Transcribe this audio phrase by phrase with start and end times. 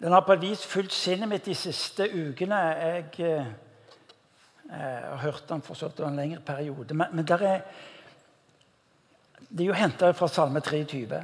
[0.00, 2.56] Den har på et vis fulgt sinnet mitt de siste ukene.
[2.56, 3.46] Jeg eh,
[4.68, 6.94] har hørt den for så vidt en lengre periode.
[6.94, 7.60] Men, men der er,
[9.48, 11.22] det er jo henta fra Salme 23.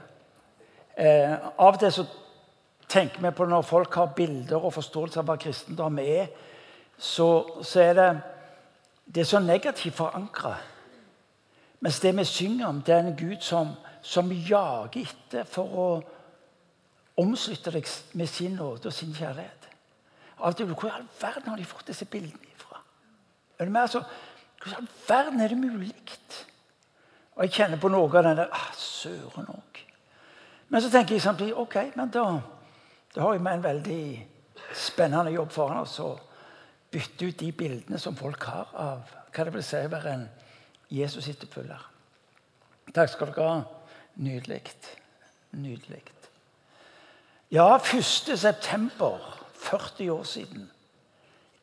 [0.97, 2.07] Eh, av og til så
[2.89, 6.33] tenker vi på når folk har bilder og forståelse av hva kristendom er,
[6.99, 7.29] så,
[7.65, 8.09] så er det,
[9.05, 10.57] det er så negativt forankra.
[11.81, 15.87] Mens det vi synger om, det er en Gud som, som jager etter for å
[17.23, 19.69] omslutte deg med sin nåde og sin kjærlighet.
[20.43, 22.83] Av og til Hvor i all verden har de fått disse bildene ifra?
[23.59, 24.03] Er det mer så,
[24.59, 25.95] Hvor i all verden er det mulig?
[27.37, 29.81] Og jeg kjenner på noe av den der ah, Søren òg.
[30.69, 32.27] Men så tenker jeg samtidig ok, men da,
[33.15, 34.05] da har vi en veldig
[34.77, 36.11] spennende jobb foran oss å
[36.93, 40.27] bytte ut de bildene som folk har av hva det vil si å være en
[40.93, 41.89] Jesus-etterfølger.
[42.93, 43.61] Takk skal dere ha.
[44.21, 44.61] Nydelig.
[45.57, 46.03] Nydelig.
[47.53, 48.39] Ja, 1.
[48.39, 50.71] september, 40 år siden.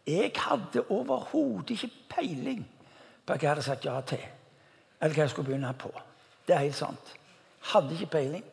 [0.07, 2.67] Jeg hadde overhodet ikke peiling
[3.25, 4.21] på hva jeg hadde sagt ja til
[5.01, 5.89] eller hva jeg skulle begynne på.
[6.47, 7.13] Det er helt sant.
[7.71, 8.43] Hadde ikke peiling.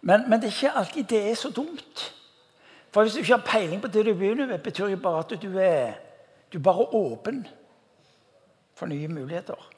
[0.00, 2.14] Men, men, det er ikke alltid det er så dumt.
[2.90, 5.42] For hvis du ikke har peiling på det du begynner med, betyr det bare at
[5.42, 5.92] du er,
[6.52, 7.46] du er bare åpen
[8.74, 9.70] for nye muligheter.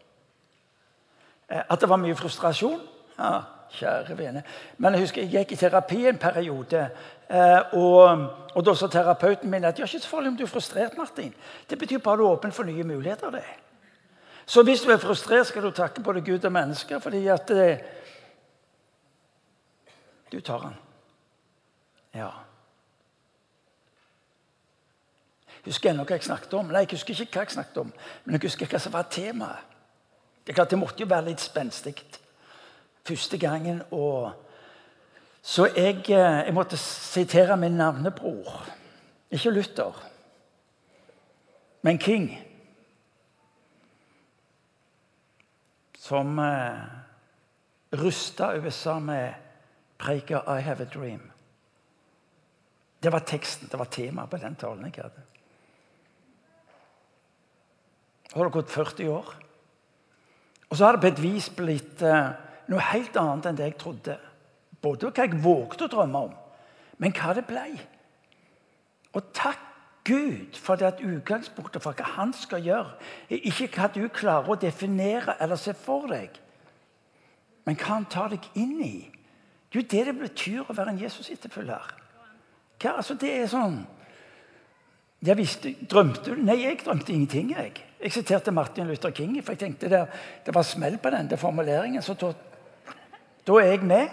[1.51, 2.81] Eh, at det var mye frustrasjon?
[3.19, 3.41] Ja,
[3.79, 4.43] kjære vene.
[4.79, 6.87] Men jeg husker jeg gikk i terapi en periode.
[7.29, 10.45] Eh, og, og da sa terapeuten min at det er ikke så farlig om du
[10.45, 10.97] er frustrert.
[10.99, 11.35] Martin.
[11.71, 13.31] Det betyr bare at du er åpen for nye muligheter.
[13.31, 13.45] det.
[14.47, 17.71] Så hvis du er frustrert, skal du takke både Gud og mennesker fordi at det,
[17.71, 17.79] eh,
[20.33, 20.75] Du tar den.
[22.15, 22.29] Ja.
[25.65, 26.67] Husker ennå hva jeg snakket om?
[26.67, 27.93] Nei, jeg husker ikke hva jeg snakket om,
[28.25, 29.71] men jeg husker hva som var temaet.
[30.45, 31.95] Det er klart det måtte jo være litt spenstig
[33.05, 33.83] første gangen.
[33.91, 34.33] Og
[35.43, 38.67] så jeg, eh, jeg måtte sitere min navnebror.
[39.31, 40.11] Ikke Luther,
[41.83, 42.45] men King.
[46.05, 46.81] som eh,
[47.91, 49.35] rusta USA med
[49.99, 51.31] preika 'I have a dream'.
[53.01, 55.23] Det var teksten, det var temaet på den talen jeg hadde.
[58.35, 59.35] Har det gått 40 år.
[60.69, 62.31] Og så har det på et vis blitt eh,
[62.71, 64.17] noe helt annet enn det jeg trodde.
[64.83, 66.35] Både hva jeg vågte å drømme om,
[67.01, 67.65] men hva det ble.
[69.15, 69.71] Og takk
[70.05, 72.97] Gud for det at utgangspunktet for hva han skal gjøre,
[73.33, 76.37] er ikke hva du klarer å definere eller se for deg,
[77.65, 78.97] men hva han tar deg inn i.
[79.73, 81.95] Det er jo det det betyr å være en Jesus-etterfølger.
[82.85, 83.79] Altså, det er sånn
[85.25, 86.43] jeg visste, Drømte du?
[86.45, 87.55] Nei, jeg drømte ingenting.
[87.57, 87.73] Jeg
[88.05, 90.07] Jeg siterte Martin Luther King, for jeg tenkte det,
[90.47, 92.03] det var smell på den formuleringen.
[92.03, 92.15] Så
[93.47, 94.09] da, er jeg med.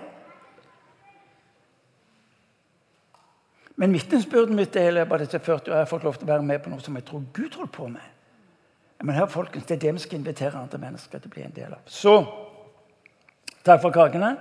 [3.81, 6.45] Men vitnesbyrdet mitt er i disse 40 år, jeg har fått lov til å være
[6.45, 8.09] med på noe som jeg tror Gud holder på med.
[9.01, 11.55] Men her, folkens, Det er det vi skal invitere andre mennesker til å bli en
[11.55, 11.79] del av.
[11.85, 12.13] Så
[13.63, 14.35] takk for kakene.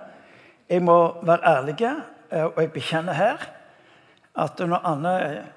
[0.69, 3.49] Jeg må være ærlig, eh, og jeg bekjenner her
[4.37, 5.49] at når Anne eh,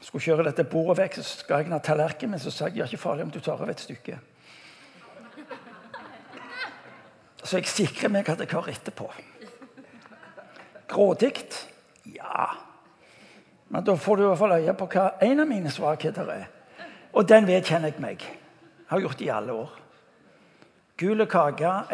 [0.00, 2.82] skulle kjøre dette bordet vekk, så skal jeg ha tallerken, min, så sa jeg det
[2.82, 4.18] er ikke farlig om du tar av et stykke.
[7.46, 9.06] Så jeg sikrer meg at jeg har etterpå.
[10.90, 11.32] Grådig?
[12.10, 12.46] Ja.
[13.68, 16.46] Men da får du i hvert fall øye på hva en av mine svakheter er.
[17.14, 18.22] Og den vedkjenner jeg meg.
[18.22, 19.76] Jeg har gjort det i alle år.
[20.96, 21.92] Gule kaker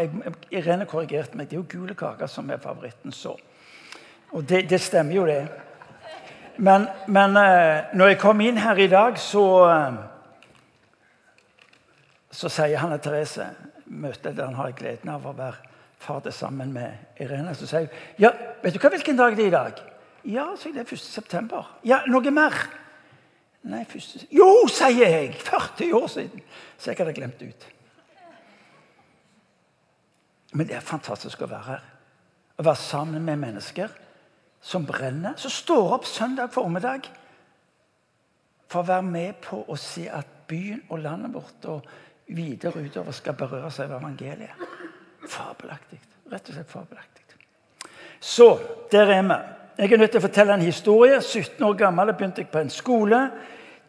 [0.51, 1.51] Irene korrigerte meg.
[1.51, 3.13] Det er jo gule kaker som er favoritten.
[3.13, 3.37] så.
[4.33, 5.49] Og det, det stemmer jo, det.
[6.57, 9.95] Men, men uh, når jeg kom inn her i dag, så uh,
[12.33, 13.45] Så sier Hanne Therese
[13.93, 15.71] Møtet der han har gleden av å være
[16.03, 17.55] fader sammen med Irene.
[17.55, 18.33] Så sier hun ja,
[18.63, 19.83] vet du hva, hvilken dag det er i dag?
[20.25, 21.03] Ja, så det er 1.
[21.03, 21.69] september.
[21.87, 22.57] Ja, noe mer?
[23.69, 24.25] Nei, første...
[24.35, 25.35] Jo, sier jeg!
[25.39, 26.43] 40 år siden!
[26.79, 27.67] Så jeg hadde glemt ut.
[30.53, 31.85] Men det er fantastisk å være her.
[32.59, 33.93] Å være sammen med mennesker
[34.63, 35.39] som brenner.
[35.41, 37.09] Som står opp søndag formiddag
[38.71, 41.89] for å være med på å se at byen og landet vårt og
[42.37, 44.69] videre utover skal berøre seg av evangeliet.
[45.29, 46.01] Fabelaktig.
[46.33, 47.23] Rett og slett fabelaktig.
[48.21, 48.59] Så
[48.93, 49.41] der er vi.
[49.79, 51.21] Jeg er nødt til å fortelle en historie.
[51.21, 53.23] 17 år gammel begynte jeg på en skole.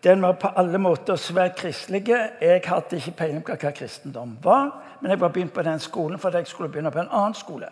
[0.04, 2.08] Den var på alle måter svært kristelig.
[2.42, 6.20] Jeg hadde ikke peiling på hva kristendom var, men jeg var begynt på den skolen
[6.20, 7.70] fordi jeg skulle begynne på en annen skole.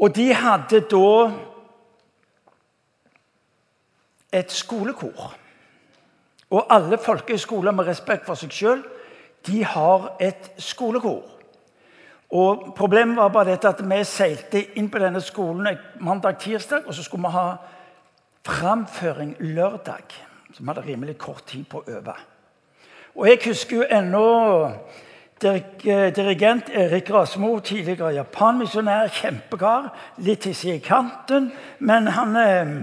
[0.00, 1.30] Og de hadde da
[4.32, 5.34] et skolekor.
[6.50, 8.82] Og alle folkehøyskoler med respekt for seg sjøl,
[9.46, 11.22] de har et skolekor.
[12.30, 17.02] Og Problemet var bare dette at vi seilte inn på denne skolen mandag-tirsdag, og så
[17.02, 17.46] skulle vi ha
[18.46, 20.14] framføring lørdag.
[20.52, 22.14] Så vi hadde rimelig kort tid på å øve.
[23.14, 24.26] Og jeg husker jo ennå
[25.40, 29.90] dirigent Erik Rasmo, tidligere japanmisjonær, kjempekar.
[30.18, 32.74] Litt hissig i kanten, men han eh,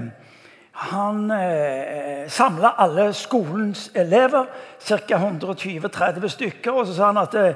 [0.78, 4.46] han eh, samla alle skolens elever,
[4.80, 5.18] ca.
[5.18, 6.72] 120-30 stykker.
[6.72, 7.56] Og så sa han at eh,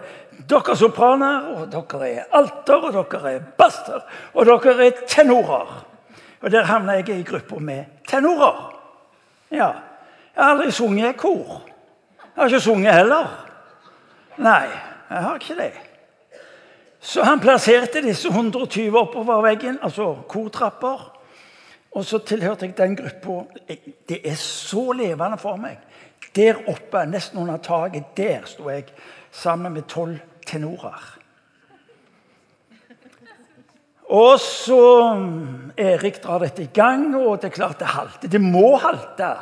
[0.50, 4.02] dere er sopraner, og dere er alter, og dere er baster,
[4.34, 5.76] og dere er tenorer.
[6.42, 8.74] Og der havna jeg i gruppa med tenorer.
[9.52, 9.70] Ja.
[10.34, 11.62] Jeg har aldri sunget kor.
[12.18, 13.32] Jeg har ikke sunget heller.
[14.42, 14.66] Nei,
[15.12, 15.74] jeg har ikke det.
[17.02, 21.11] Så han plasserte disse 120 oppover veggen, altså kortrapper.
[21.92, 23.44] Og så tilhørte jeg den gruppa.
[24.10, 25.80] Det er så levende for meg.
[26.36, 28.86] Der oppe, nesten under taket, der sto jeg
[29.32, 31.18] sammen med tolv tenorer.
[34.12, 34.84] Og så
[35.78, 38.32] Erik drar dette i gang, og det er klart det halter.
[38.32, 39.34] Det må halte.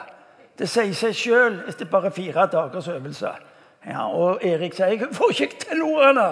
[0.58, 3.32] Det sier seg sjøl etter bare fire dagers øvelse.
[3.88, 6.28] Ja, og Erik sier jeg får ikke tenorene.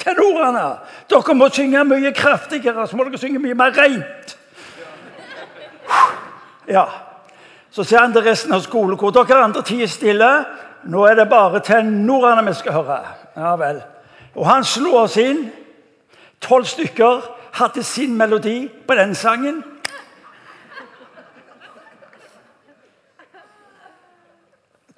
[0.00, 0.66] Tenorene!
[1.10, 4.36] Dere må synge mye kraftigere, så må dere synge mye mer reint.
[6.70, 6.86] Ja.
[7.70, 10.28] Så sier han til resten av skolen hvor dere andre tier stille.
[10.90, 13.00] Nå er det bare tenorene vi skal høre.
[13.36, 13.82] Ja vel.
[14.34, 15.48] Og han slo oss inn.
[16.40, 17.26] Tolv stykker
[17.58, 19.62] hadde sin melodi på den sangen.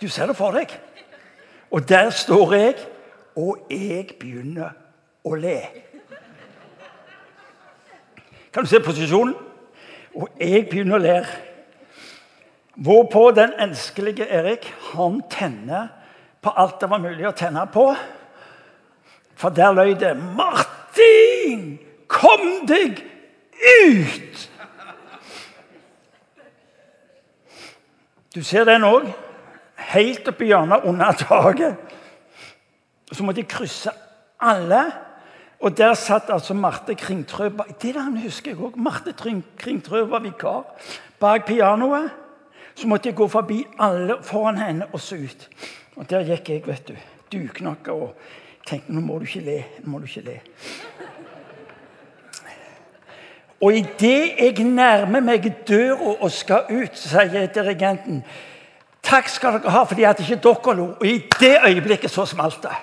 [0.01, 0.73] Du ser det for deg.
[1.71, 2.75] Og der står jeg,
[3.37, 4.75] og jeg begynner
[5.25, 5.61] å le.
[8.53, 9.35] Kan du se posisjonen?
[10.15, 11.17] Og jeg begynner å le.
[12.75, 15.89] Hvorpå den elskelige Erik han tenner
[16.43, 17.93] på alt det var mulig å tenne på.
[19.37, 21.79] For der løy det 'Martin,
[22.09, 23.05] kom deg
[23.83, 24.49] ut!'
[28.35, 29.13] Du ser den òg.
[29.77, 31.77] Helt oppi hjørnet under taket.
[33.13, 33.91] Så måtte de krysse
[34.41, 34.93] alle.
[35.61, 37.51] Og der satt altså Marte Kringtrø
[37.83, 38.77] Det der husker jeg òg.
[38.77, 39.13] Marte
[39.59, 40.65] Kringtrø var vikar
[41.21, 42.11] bak pianoet.
[42.75, 45.49] Så måtte jeg gå forbi alle foran henne og så ut.
[45.97, 46.95] Og der gikk jeg, vet du,
[47.33, 48.15] duknakka og
[48.67, 49.59] tenkte nå må du ikke le.
[49.83, 50.39] nå må du ikke le.
[53.63, 58.25] Og idet jeg nærmer meg døra og skal ut, sier dirigenten
[59.03, 60.85] Takk skal dere ha, fordi at ikke dere lo.
[61.01, 62.75] Og i det øyeblikket så smalt det.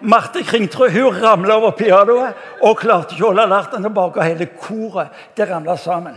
[0.00, 2.34] Marte Kringtrø hun ramla over pianoet
[2.64, 4.18] og klarte ikke å holde latteren tilbake.
[4.18, 6.16] Og hele koret det ramla sammen.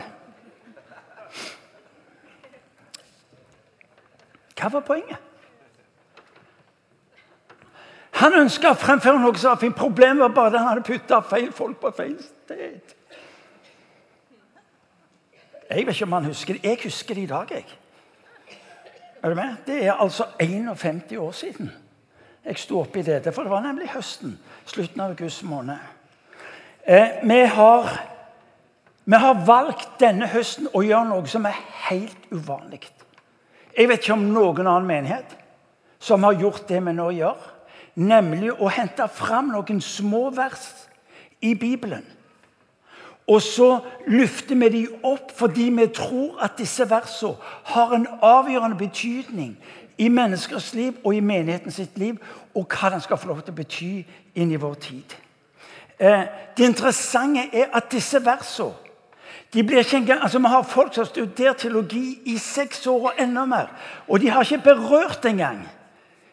[4.55, 5.21] Hva var poenget?
[8.15, 9.75] Han ønska å fremføre noe som var fint.
[9.75, 12.93] Problemet var bare at han hadde putta feil folk på feil sted.
[15.65, 16.63] Jeg vet ikke om han husker det.
[16.63, 17.51] Jeg husker det i dag.
[17.51, 17.65] jeg.
[19.23, 19.55] Er du med?
[19.67, 21.71] Det er altså 51 år siden
[22.45, 23.31] jeg sto oppi dette.
[23.33, 24.37] For det var nemlig høsten.
[24.65, 25.77] Slutten av august måned.
[26.87, 27.89] Eh, vi, har,
[29.05, 31.57] vi har valgt denne høsten å gjøre noe som er
[31.89, 32.83] helt uvanlig.
[33.77, 35.35] Jeg vet ikke om noen annen menighet
[35.99, 37.39] som har gjort det vi nå gjør.
[37.95, 40.67] Nemlig å hente fram noen små vers
[41.43, 42.05] i Bibelen.
[43.27, 47.39] Og så løfter vi de opp fordi vi tror at disse versene
[47.73, 49.55] har en avgjørende betydning
[49.97, 52.19] i menneskers liv og i menigheten sitt liv,
[52.53, 53.91] og hva den skal få lov til å bety
[54.35, 55.15] inn i vår tid.
[55.97, 56.25] Eh,
[56.57, 58.84] det interessante er at disse versene
[59.55, 63.09] de blir ikke engang, altså Vi har folk som har studert teologi i seks år
[63.09, 63.71] og enda mer.
[64.07, 65.63] Og de har ikke berørt engang.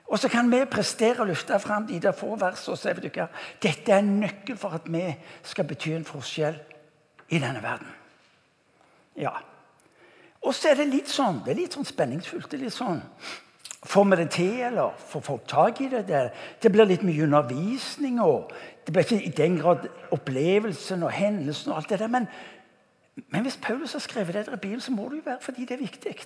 [0.07, 3.31] Og så kan vi prestere og løfte fram de der få versene og si at
[3.63, 5.07] dette er en nøkkel for at vi
[5.43, 6.59] skal bety en forskjell
[7.29, 7.89] i denne verden.
[9.17, 9.33] Ja.
[10.43, 12.51] Og så er det litt sånn det er litt sånn spenningsfullt.
[12.51, 13.01] det er litt sånn,
[13.83, 16.05] Får vi det til, eller får folk tak i det?
[16.07, 16.19] Det,
[16.63, 18.21] det blir litt mye undervisning.
[18.23, 18.53] og
[18.87, 22.13] Det blir ikke i den grad opplevelsen og hendelsen og alt det der.
[22.13, 22.29] Men
[23.15, 25.71] men hvis Paulus har skrevet det i Bibelen, så må det jo være fordi det
[25.71, 26.17] er viktig.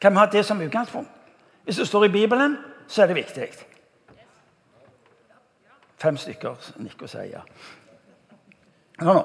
[0.00, 1.10] Kan vi ha det som utgangspunkt?
[1.64, 2.56] Hvis det står i Bibelen,
[2.88, 3.48] så er det viktig.
[5.98, 7.40] Fem stykker nikker og sier ja.
[9.00, 9.24] Hør nå.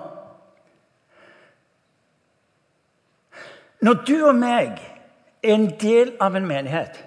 [3.82, 4.78] Når du og meg
[5.44, 7.00] er en del av en menighet,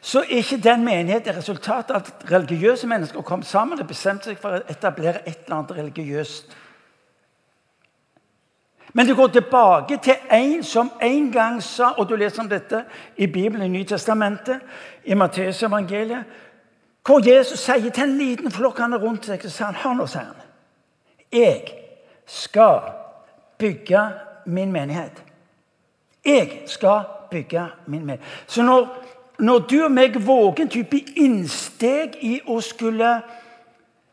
[0.00, 4.38] så er ikke den menigheten resultatet av at religiøse mennesker kom sammen og bestemte seg
[4.40, 6.56] for å etablere et eller annet religiøst
[8.92, 12.84] men det går tilbake til en som en gang sa Og du leser om dette
[13.16, 14.60] i Bibelen i Nytestamentet,
[15.04, 16.24] i Matteus evangeliet,
[17.06, 19.94] hvor Jesus sier til en liten flokk han er rundt seg, så sier han, hør
[19.94, 20.42] nå, sier han,
[21.32, 21.62] Jeg
[22.26, 22.80] skal
[23.58, 24.00] bygge
[24.46, 25.22] min menighet.
[26.24, 27.00] Jeg skal
[27.30, 28.42] bygge min menighet.
[28.46, 28.88] Så når,
[29.38, 33.20] når du og meg våger en type innsteg i å skulle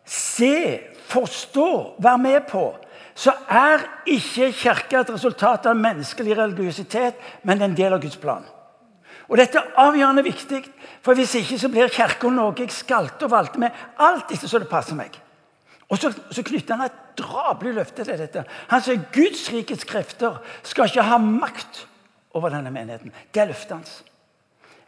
[0.05, 2.67] se, forstå, være med på,
[3.15, 8.45] så er ikke Kirka et resultat av menneskelig religiøsitet, men en del av Guds plan.
[9.29, 10.63] Og Dette er avgjørende viktig,
[11.01, 14.59] for hvis ikke så blir Kirka noe jeg skalte og valgte med alt etter så
[14.61, 15.15] det passer meg.
[15.89, 18.43] Og Så, så knytter han et drabelig løfte til dette.
[18.71, 21.83] Han sier Guds rikets krefter skal ikke ha makt
[22.33, 23.13] over denne menigheten.
[23.33, 24.03] Det er løftet hans.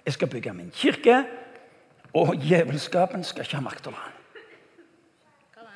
[0.05, 1.23] Jeg skal bygge min kirke,
[2.13, 4.14] og djevelskapen skal ikke ha makt over den.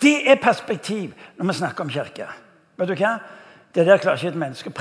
[0.01, 2.27] Det er perspektiv når vi snakker om kirke.
[2.77, 3.17] Vet du hva?
[3.75, 4.71] Det der klarer ikke et menneske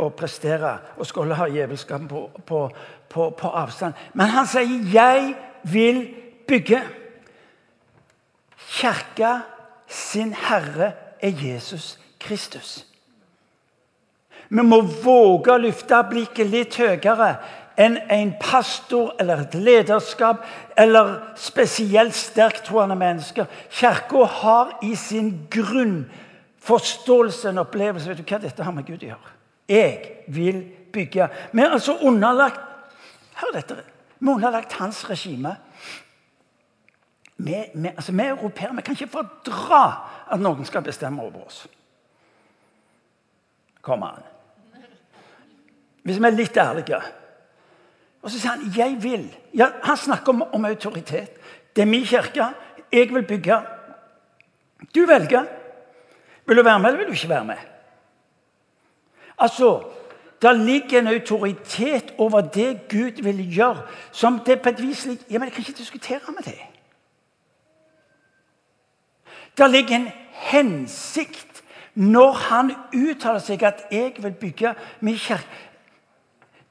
[0.00, 2.60] å prestere og skulle ha djevelskapen på, på,
[3.12, 3.94] på, på, avstand.
[4.14, 6.14] Men han sier 'jeg vil
[6.48, 6.82] bygge'.
[8.56, 9.40] Kirka
[9.88, 12.86] sin herre er Jesus Kristus.
[14.48, 17.36] Vi må våge å løfte blikket litt høyere
[17.76, 20.44] enn en pastor eller et lederskap
[20.76, 23.46] eller spesielt sterktroende mennesker.
[23.70, 29.10] Kirka har i sin grunnforståelse en opplevelse Vet du hva dette har med Gud å
[29.12, 29.34] gjøre?
[29.68, 31.28] Jeg vil bygge.
[31.52, 32.60] Vi er altså underlagt
[33.36, 33.74] Hør dette.
[34.18, 35.56] Vi er underlagt hans regime.
[37.36, 39.82] Vi, vi, altså, vi europeere vi kan ikke fordra
[40.32, 41.66] at noen skal bestemme over oss.
[43.84, 44.24] Kom an.
[46.06, 47.02] Hvis vi er litt ærlige.
[48.26, 49.36] Og så sier han 'jeg vil'.
[49.54, 51.30] Ja, han snakker om, om autoritet.
[51.76, 52.44] Det er min kirke.
[52.92, 53.56] Jeg vil bygge.
[54.94, 55.44] Du velger.
[56.46, 57.56] Vil du være med, eller vil du ikke være med?
[59.38, 59.82] Altså,
[60.42, 65.38] Det ligger en autoritet over det Gud vil gjøre, som det på et vis ja,
[65.38, 66.58] men Jeg kan ikke diskutere med det.
[69.58, 71.62] Det ligger en hensikt
[71.94, 75.75] når han uttaler seg at 'jeg vil bygge min kirke'.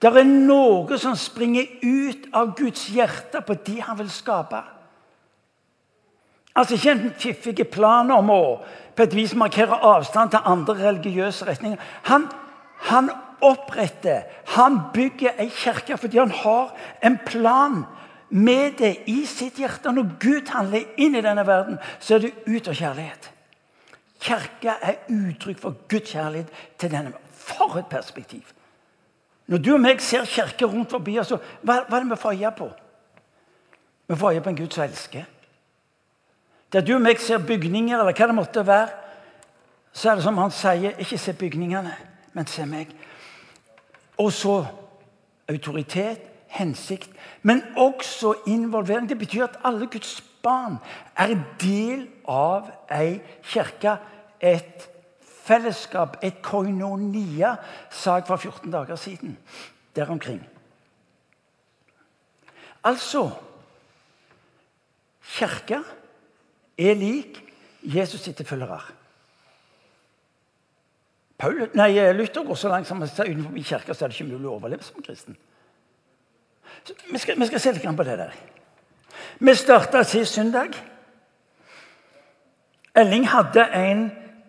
[0.06, 4.60] Det er noe som springer ut av Guds hjerte på de han vil skape.
[6.56, 8.42] Altså Ikke en fiffig plan om å
[8.96, 11.82] på et vis markere avstand til andre religiøse retninger.
[12.08, 12.28] Han,
[12.88, 13.10] han
[13.44, 17.82] oppretter, han bygger ei kirke fordi han har en plan
[18.30, 19.92] med det i sitt hjerte.
[19.92, 23.32] Når Gud handler inn i denne verden, så er det ut av kjærlighet.
[24.22, 27.18] Kirka er uttrykk for Guds kjærlighet til denne.
[27.34, 28.46] For et perspektiv!
[29.48, 32.38] Når du og meg ser kirker rundt forbi oss, hva, hva er det vi får
[32.40, 32.70] øye på?
[34.08, 35.26] Vi får øye på en Gud som elsker.
[36.74, 38.90] Der du og meg ser bygninger, eller hva det måtte være,
[39.96, 41.94] så er det som han sier Ikke se bygningene,
[42.34, 42.90] men se meg.
[44.18, 44.66] Og så
[45.50, 47.10] autoritet, hensikt,
[47.42, 49.10] men også involvering.
[49.10, 50.78] Det betyr at alle Guds barn
[51.18, 53.98] er del av ei kirke.
[54.42, 54.90] Et
[55.46, 57.56] fellesskap, et koinonia,
[57.92, 59.38] sa jeg for 14 dager siden.
[59.96, 60.42] Der omkring.
[62.84, 63.30] Altså
[65.26, 65.80] Kirka
[66.78, 67.42] er lik
[67.84, 68.82] Jesus sitt følgere.
[71.38, 74.48] Paul, nei, Luther går så langt som at utenfor kirka så er det ikke mulig
[74.48, 75.36] å overleve som kristen.
[76.86, 78.36] Så vi, skal, vi skal se litt på det der.
[79.40, 80.78] Vi starta sist søndag.
[82.96, 84.06] Elling hadde en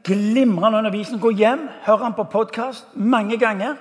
[0.06, 1.20] Glimrende undervisning.
[1.20, 3.75] Gå hjem, hør han på podkast mange ganger.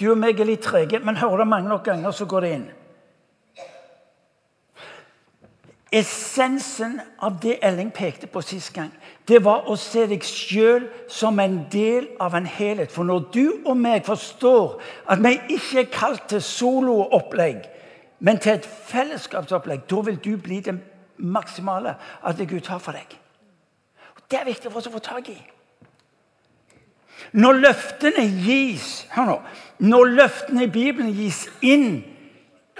[0.00, 2.50] Du og meg er litt trege, men hører det mange nok ganger, så går det
[2.56, 2.66] inn.
[5.92, 8.92] Essensen av det Elling pekte på sist gang,
[9.26, 12.92] det var å se deg sjøl som en del av en helhet.
[12.92, 14.76] For når du og meg forstår
[15.10, 17.64] at vi ikke er kalt til soloopplegg,
[18.20, 20.76] men til et fellesskapsopplegg, da vil du bli det
[21.16, 23.16] maksimale av det Gud har for deg.
[24.30, 25.40] Det er viktig for oss å få tak i.
[27.32, 29.40] Når løftene gis hør nå,
[29.78, 32.02] når løftene i Bibelen gis inn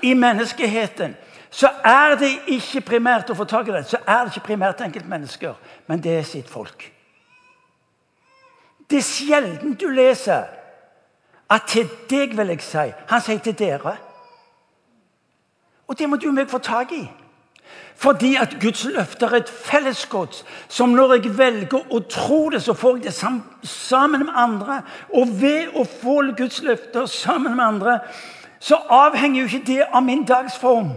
[0.03, 1.17] i menneskeheten,
[1.51, 4.83] så er det ikke primært å få tak i det, så er det ikke primært
[4.87, 5.55] enkeltmennesker,
[5.87, 6.87] men det er sitt folk.
[8.91, 10.47] Det er sjelden du leser
[11.51, 12.93] at 'til deg vil jeg si'.
[13.09, 13.97] Han sier 'til dere'.
[15.89, 17.11] Og det må du og meg få tak i.
[18.01, 22.73] Fordi at Guds løfter er et fellesgods som når jeg velger å tro det, så
[22.73, 24.79] får jeg det sammen med andre.
[25.13, 27.99] Og ved å få Guds løfter sammen med andre,
[28.61, 30.95] så avhenger jo ikke det av min dagsform.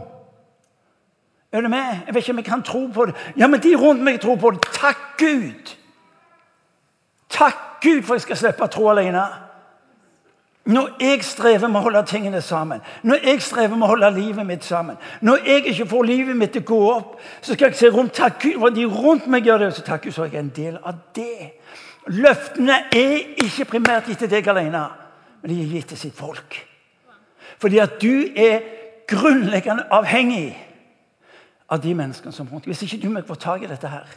[1.51, 2.07] Er du med?
[2.07, 3.15] Jeg vet ikke om jeg kan tro på det.
[3.37, 4.63] Ja, men de rundt meg tror på det.
[4.71, 5.75] Takk Gud!
[7.29, 9.27] Takk Gud for jeg skal slippe å tro alene.
[10.65, 14.45] Når jeg strever med å holde tingene sammen, når jeg strever med å holde livet
[14.47, 17.79] mitt sammen, når jeg ikke får livet mitt til å gå opp, så skal jeg
[17.81, 20.39] se rundt takk Gud, for de rundt meg gjør det, så takk Gud, er jeg
[20.39, 21.51] en del av det.
[22.07, 24.85] Løftene er ikke primært gitt til deg alene,
[25.41, 26.61] men de er gitt til sitt folk.
[27.59, 28.63] Fordi at du er
[29.07, 30.55] grunnleggende avhengig
[31.67, 32.65] av de menneskene som rundt.
[32.65, 34.07] Hvis ikke du må få tak i dette her,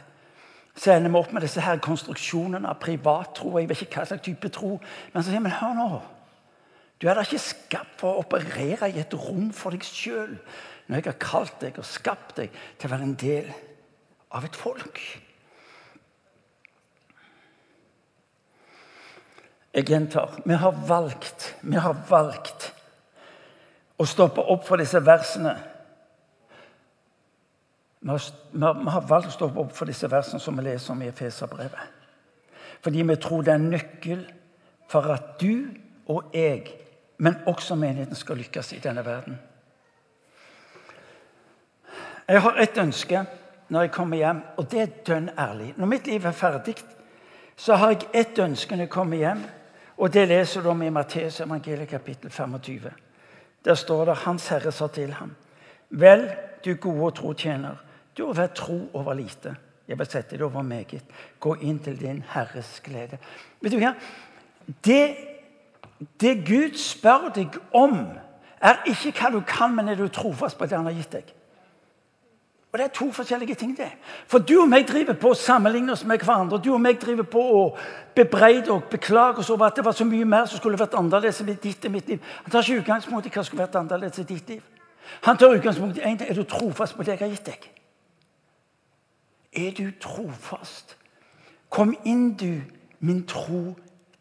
[0.77, 3.57] så ender vi opp med disse her konstruksjonene av privattro.
[3.57, 4.77] Jeg vet ikke hva slags type tro.
[5.13, 5.89] Men så sier vi hør nå.
[6.97, 10.33] Du er da ikke skapt for å operere i et rom for deg sjøl.
[10.87, 13.49] Når jeg har kalt deg og skapt deg til å være en del
[14.33, 15.01] av et folk.
[19.77, 22.71] Jeg gjentar vi har valgt, vi har valgt
[23.97, 25.53] å stoppe opp for disse versene.
[28.01, 31.05] Vi har, vi har valgt å stoppe opp for disse versene som vi leser om
[31.05, 31.93] i Efeserbrevet.
[32.81, 34.25] Fordi vi tror det er nøkkel
[34.89, 35.67] for at du
[36.07, 36.86] og jeg
[37.17, 39.39] men også menigheten skal lykkes i denne verden.
[42.27, 43.23] Jeg har ett ønske
[43.67, 45.73] når jeg kommer hjem, og det er dønn ærlig.
[45.77, 46.75] Når mitt liv er ferdig,
[47.55, 49.43] så har jeg ett ønske når jeg kommer hjem,
[49.97, 52.91] og det leser du om i Matteus evangeliet kapittel 25.
[53.65, 55.35] Der står det Hans Herre sa til ham,
[55.89, 56.29] Vel,
[56.65, 57.79] du gode og tro tjener,
[58.17, 59.55] du har vært tro over lite.
[59.87, 61.03] Jeg vil sette det over meget.
[61.39, 63.17] Gå inn til din Herres glede.
[63.61, 63.93] Vet du hva?
[64.83, 65.36] Det
[66.21, 67.97] det Gud spør deg om,
[68.61, 71.33] er ikke hva du kan, men er du trofast på det han har gitt deg.
[72.71, 73.77] Og Det er to forskjellige ting.
[73.77, 73.91] det.
[74.27, 76.61] For du og meg driver på å sammenligne oss med hverandre.
[76.63, 77.77] Du og meg driver på å
[78.15, 81.41] bebreide og beklage oss over at det var så mye mer som skulle vært annerledes
[81.41, 82.19] i ditt og mitt liv.
[82.43, 84.61] Han tar ikke utgangspunkt i hva som skulle vært annerledes i ditt liv.
[85.21, 86.29] Han tar utgangspunkt i en ting.
[86.29, 87.69] Er du trofast på det jeg har gitt deg?
[89.53, 90.97] Er du trofast?
[91.69, 92.61] Kom inn, du,
[92.99, 93.75] min tro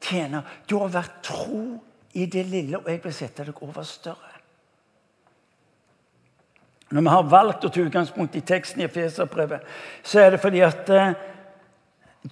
[0.07, 0.47] tjener.
[0.71, 1.81] Du har vært tro
[2.17, 4.33] i det lille, og jeg vil sette deg over større.
[6.91, 9.65] Når vi har valgt å ta utgangspunkt i teksten i Efeserbrevet,
[10.07, 11.17] så er det fordi at eh,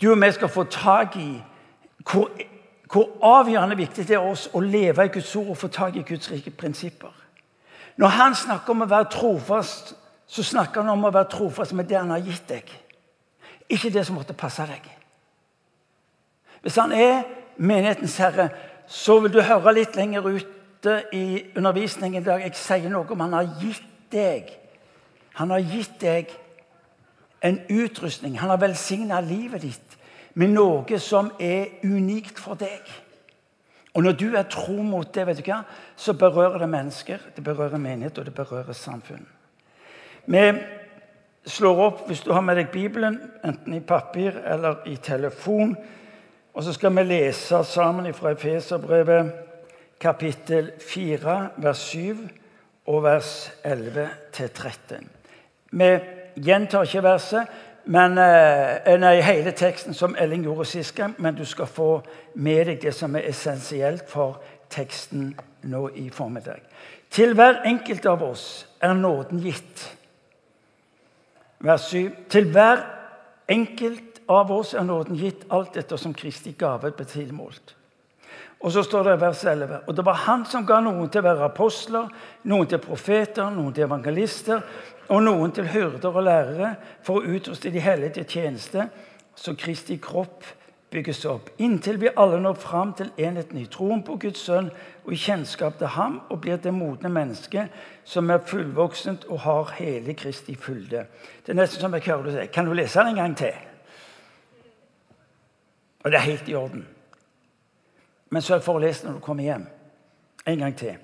[0.00, 1.28] du og vi skal få tak i
[2.06, 2.30] hvor,
[2.92, 6.06] hvor, avgjørende viktig det er oss å leve i Guds ord og få tak i
[6.06, 7.12] Guds rike prinsipper.
[7.96, 9.94] Når han snakker om å være trofast,
[10.26, 12.70] så snakker han om å være trofast med det han har gitt deg.
[13.68, 14.87] Ikke det som måtte passe deg.
[16.62, 17.24] Hvis han er
[17.56, 18.48] menighetens herre,
[18.86, 22.42] så vil du høre litt lenger ute i undervisningen i dag.
[22.44, 24.50] Jeg sier noe om han har gitt deg.
[25.40, 26.34] Han har gitt deg
[27.44, 28.38] en utrustning.
[28.40, 29.98] Han har velsigna livet ditt
[30.34, 32.82] med noe som er unikt for deg.
[33.94, 35.60] Og når du er tro mot det, vet du hva,
[35.96, 39.22] så berører det mennesker, det berører menighet og det berører samfunn.
[40.26, 40.42] Vi
[41.46, 45.76] slår opp, hvis du har med deg Bibelen, enten i papir eller i telefon,
[46.54, 49.32] og så skal vi lese sammen fra Efeserbrevet
[50.00, 52.16] kapittel 4, vers 7
[52.86, 55.04] og vers 11-13.
[55.70, 55.98] Vi
[56.36, 57.46] gjentar ikke verset,
[57.84, 62.02] men, eh, nei, hele teksten som Elling gjorde sist gang, men du skal få
[62.34, 64.40] med deg det som er essensielt for
[64.70, 66.60] teksten nå i formiddag.
[67.10, 69.96] Til hver enkelt av oss er nåden gitt.
[71.58, 72.10] Vers 7.
[72.30, 72.86] Til hver
[73.48, 77.74] enkelt av oss er nåden gitt alt etter som Kristi gave ble tilmålt.
[78.64, 79.78] Og så står det i vers 11.
[79.87, 82.08] Og det var han som ga noen til å være apostler,
[82.48, 84.62] noen til profeter, noen til evangelister
[85.12, 88.87] og noen til hyrder og lærere for å utruste de hellige til tjeneste,
[89.37, 90.46] så Kristi kropp
[90.94, 94.70] bygges opp, inntil vi alle når fram til enheten i troen på Guds sønn
[95.02, 97.74] og i kjennskap til ham og blir det modne mennesket
[98.06, 101.04] som er fullvoksent og har hele Kristi fylde.
[101.42, 102.46] Det er nesten som jeg hører du si.
[102.54, 103.73] Kan du lese den en gang til?
[106.04, 106.86] Og det er helt i orden.
[108.30, 109.66] Men så for å lese når du kommer hjem.
[110.46, 110.96] En gang til.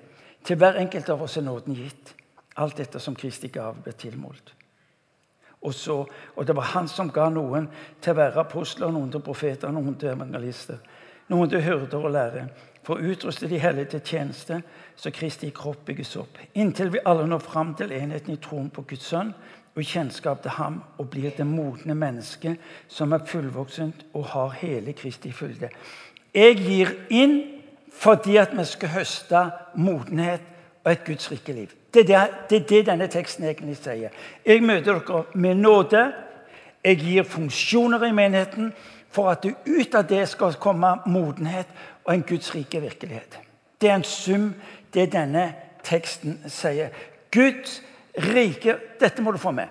[0.45, 2.13] Til hver enkelt av oss er nåden gitt.
[2.61, 4.53] Alt dette som Kristi gave ble tilmålt.
[5.61, 6.01] Og, så,
[6.35, 7.67] og det var han som ga noen
[8.01, 10.79] til å være apostler, noen til profeter, noen til evangelister,
[11.29, 12.47] noen til hyrder og lærere,
[12.81, 14.57] for å utruste de hellige til tjeneste,
[14.97, 18.87] så Kristi kropp bygges opp, inntil vi alle når fram til enheten i troen på
[18.89, 19.35] Guds sønn
[19.75, 24.93] og kjennskap til ham og blir det modne mennesket som er fullvoksent og har hele
[24.93, 25.69] Kristi fylde.
[26.33, 27.41] Jeg gir inn
[27.91, 29.43] fordi at vi skal høste
[29.75, 30.41] modenhet
[30.83, 31.69] og et Guds rike liv.
[31.93, 34.09] Det er det, det denne teksten egentlig sier.
[34.45, 36.11] Jeg møter dere med nåde.
[36.83, 38.71] Jeg gir funksjoner i menigheten
[39.11, 41.67] for at det ut av det skal komme modenhet
[42.05, 43.39] og en Guds rike virkelighet.
[43.81, 44.53] Det er en sum,
[44.93, 45.53] det denne
[45.83, 46.89] teksten sier.
[47.31, 47.81] Guds
[48.17, 49.67] rike Dette må du få med.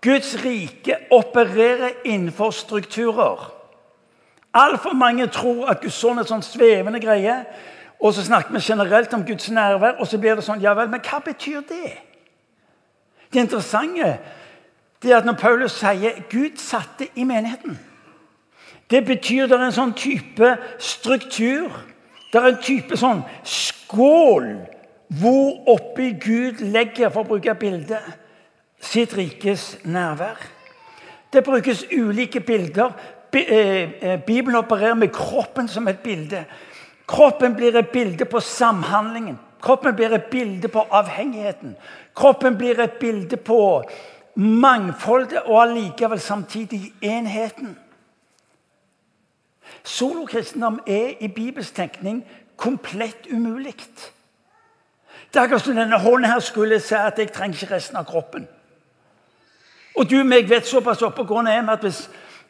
[0.00, 3.50] Guds rike opererer innenfor strukturer.
[4.54, 7.44] Altfor mange tror at Guds sønn er sånn svevende greie.
[8.00, 10.88] Og så snakker vi generelt om Guds nærvær, og så blir det sånn Ja vel,
[10.88, 11.92] men hva betyr det?
[13.30, 14.18] Det interessante
[15.02, 17.78] det er at når Paulus sier Gud satte i menigheten
[18.90, 20.48] Det betyr det er en sånn type
[20.82, 21.70] struktur.
[22.32, 24.48] Det er en type sånn skål
[25.10, 28.04] hvor oppi Gud legger, for å bruke bildet,
[28.80, 30.38] sitt rikes nærvær.
[31.32, 32.92] Det brukes ulike bilder.
[33.32, 36.44] Eh, eh, Bibelen opererer med kroppen som et bilde.
[37.08, 39.38] Kroppen blir et bilde på samhandlingen.
[39.62, 41.76] Kroppen blir et bilde på avhengigheten.
[42.16, 43.82] Kroppen blir et bilde på
[44.34, 47.78] mangfoldet og allikevel samtidig enheten.
[49.84, 52.24] Solokristendom er i Bibels tenkning
[52.56, 53.74] komplett umulig.
[55.32, 58.04] Det er akkurat som denne hånden her skulle si at jeg trenger ikke resten av
[58.04, 58.48] kroppen.
[59.96, 62.00] Og du meg vet såpass oppegående er vi at hvis,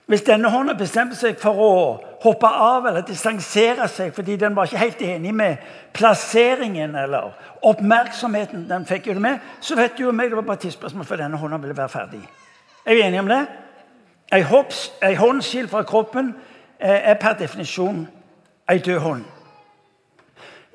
[0.07, 1.73] hvis denne hånden bestemte seg for å
[2.23, 5.57] hoppe av eller distansere seg fordi den var ikke helt enig med
[5.97, 10.63] plasseringen eller oppmerksomheten den fikk jo med, så vet du og meg det var bare
[10.65, 12.23] tidsspørsmål før denne hånden ville være ferdig.
[12.87, 13.43] Er vi enige om det?
[14.33, 14.93] Ei, hopps,
[15.69, 16.35] fra kroppen
[16.79, 18.09] eh, er per definisjon
[18.71, 19.25] ei død hånd.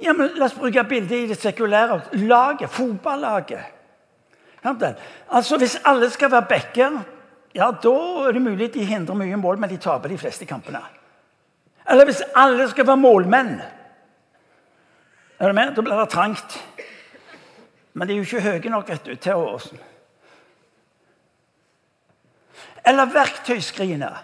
[0.02, 2.02] Ja, men La oss bruke bildet i det sekulære.
[2.28, 3.64] Laget, fotballaget.
[5.32, 7.00] Altså, Hvis alle skal være backer,
[7.56, 7.96] ja, da
[8.28, 10.82] er det mulig de hindrer mye mål, men de taper de fleste kampene.
[11.90, 13.62] Eller hvis alle skal være målmenn,
[15.40, 15.76] er det med?
[15.76, 16.66] da blir det trangt.
[17.94, 19.74] Men de er jo ikke høye nok vet du, til oss.
[22.86, 24.16] Eller verktøyskrinet.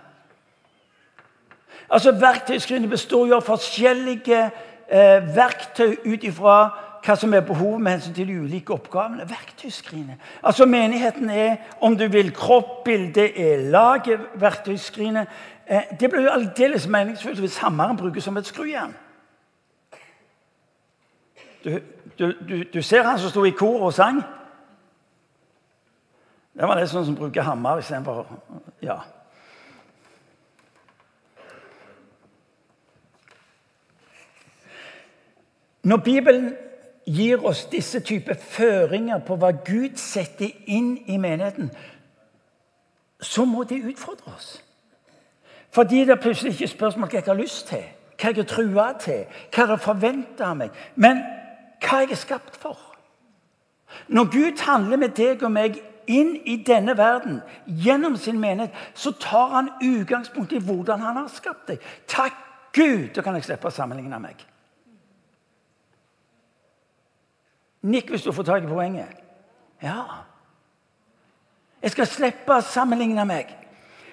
[1.92, 4.46] Altså, Verktøyskrinet består jo av forskjellige
[4.92, 6.58] eh, verktøy ut ifra
[7.02, 9.30] hva som er behovet med hensyn til de ulike oppgavene.
[9.30, 10.16] Verktøyskrinet.
[10.44, 15.28] Altså Menigheten er, om du vil, kropp, bildet er laget, verktøyskrinet.
[15.66, 18.94] Eh, det blir jo aldeles meningsfullt hvis hammeren brukes som et skrujern.
[21.64, 21.80] Du,
[22.20, 24.22] du, du, du, ser han som sto i kor og sang?
[26.58, 28.26] Det var det sånn som bruker hammer istedenfor
[28.82, 29.00] Ja.
[35.84, 36.56] Når Bibelen
[37.06, 41.72] gir oss disse typer føringer på hva Gud setter inn i menigheten,
[43.22, 44.64] så må det utfordre oss.
[45.72, 47.84] Fordi det er plutselig ikke spørsmål hva jeg har lyst til,
[48.22, 49.24] hva jeg er trua til,
[49.56, 51.22] hva jeg forventer av meg, men
[51.82, 52.78] hva jeg er skapt for.
[54.08, 55.80] Når Gud handler med deg og meg
[56.12, 61.28] inn i denne verden gjennom sin menighet, så tar han utgangspunkt i hvordan han har
[61.34, 61.84] skapt deg.
[62.08, 62.38] Takk
[62.74, 64.46] Gud, da kan jeg slippe å sammenligne meg.
[67.82, 69.10] Nikk hvis du får tak i poenget.
[69.82, 70.04] Ja.
[71.82, 73.56] Jeg skal slippe å sammenligne meg.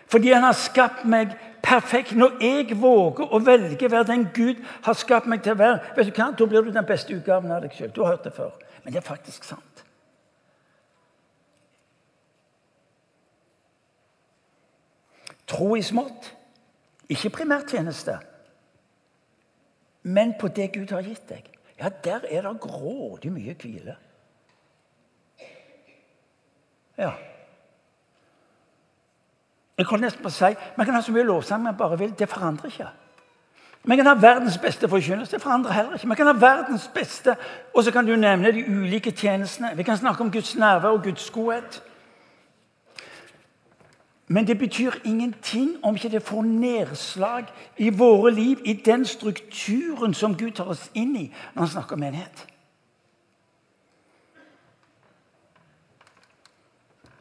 [0.09, 2.14] Fordi han har skapt meg perfekt.
[2.16, 5.83] Når jeg våger å velge å være den Gud har skapt meg til å være,
[5.96, 6.31] vet du hva?
[6.33, 7.92] da blir du den beste utgaven av deg sjøl.
[7.92, 8.57] Du har hørt det før.
[8.85, 9.85] Men det er faktisk sant.
[15.48, 16.33] Tro i smått.
[17.09, 18.18] Ikke primærtjeneste,
[20.02, 21.46] men på det Gud har gitt deg
[21.80, 23.96] ja, der er det grådig mye hvile.
[26.98, 27.10] Ja.
[29.78, 30.44] Jeg kan nesten bare si,
[30.76, 32.18] Man kan ha så mye lovsang man bare vil.
[32.18, 32.88] Det forandrer ikke.
[33.84, 35.32] Man kan ha verdens beste forkynnelse.
[35.32, 36.08] Det forandrer heller ikke.
[36.08, 37.36] Man kan ha verdens beste,
[37.74, 39.70] Og så kan du nevne de ulike tjenestene.
[39.76, 41.82] Vi kan snakke om Guds nærvær og Guds godhet.
[44.30, 47.44] Men det betyr ingenting om ikke det får nedslag
[47.76, 51.96] i våre liv, i den strukturen som Gud tar oss inn i når han snakker
[51.96, 52.46] om menighet.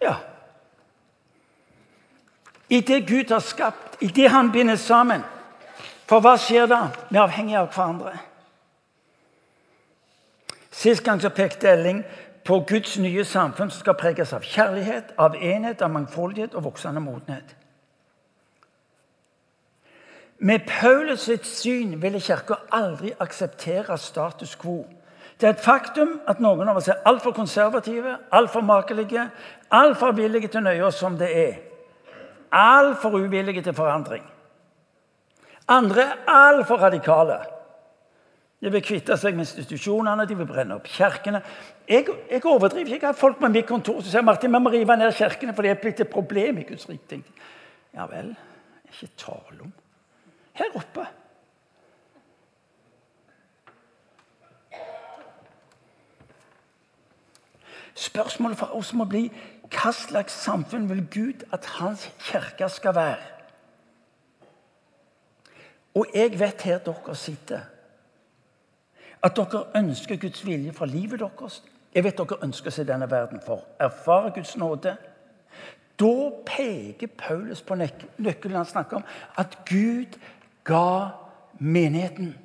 [0.01, 0.15] Ja.
[2.69, 5.23] I det Gud har skapt, i det han binder sammen.
[6.07, 6.89] For hva skjer da?
[7.09, 8.17] Vi er avhengige av hverandre.
[10.71, 12.03] Sist gang så pekte Elling
[12.47, 17.03] på Guds nye samfunn som skal preges av kjærlighet, av enhet, av mangfoldighet og voksende
[17.03, 17.55] modenhet.
[20.39, 24.83] Med Paulus sitt syn ville Kirka aldri akseptere status quo.
[25.37, 29.27] Det er et faktum at noen av oss er altfor konservative, altfor makelige,
[29.73, 31.59] altfor villige til å nøye oss som det er.
[32.53, 34.23] Altfor uvillige til forandring.
[35.67, 37.41] Andre er altfor radikale.
[38.57, 41.43] De vil kvitte seg med institusjonene, de vil brenne opp kirkene.
[41.85, 43.05] Jeg, jeg overdriver ikke.
[43.05, 45.65] Jeg har folk på mitt kontor som sier Martin, vi må rive ned kirkene, for
[45.65, 47.21] det er blitt et problem i Guds rike.
[47.93, 48.33] Ja vel.
[48.89, 49.73] Ikke tale om.
[50.57, 51.05] Her oppe.
[57.97, 59.27] Spørsmålet for oss må bli
[59.73, 63.33] hva slags samfunn vil Gud at hans kirke skal være?
[65.97, 67.65] Og jeg vet her dere sitter
[69.27, 71.61] at dere ønsker Guds vilje for livet deres.
[71.95, 74.95] Jeg vet dere ønsker seg denne verden for erfare Guds nåde.
[75.99, 76.13] Da
[76.45, 80.19] peker Paulus på nøkkelen han snakker om, at Gud
[80.63, 81.09] ga
[81.59, 82.35] menigheten.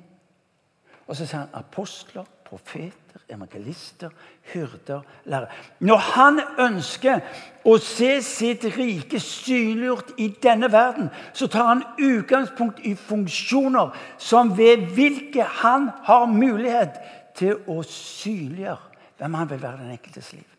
[1.07, 4.09] Og så sier han apostler, profeter, evangelister,
[4.53, 5.47] hyrder, lærere.
[5.79, 7.21] Når han ønsker
[7.65, 14.55] å se sitt rike synliggjort i denne verden, så tar han utgangspunkt i funksjoner som
[14.57, 16.99] ved hvilke han har mulighet
[17.37, 20.49] til å synliggjøre hvem han vil være den enkeltes liv.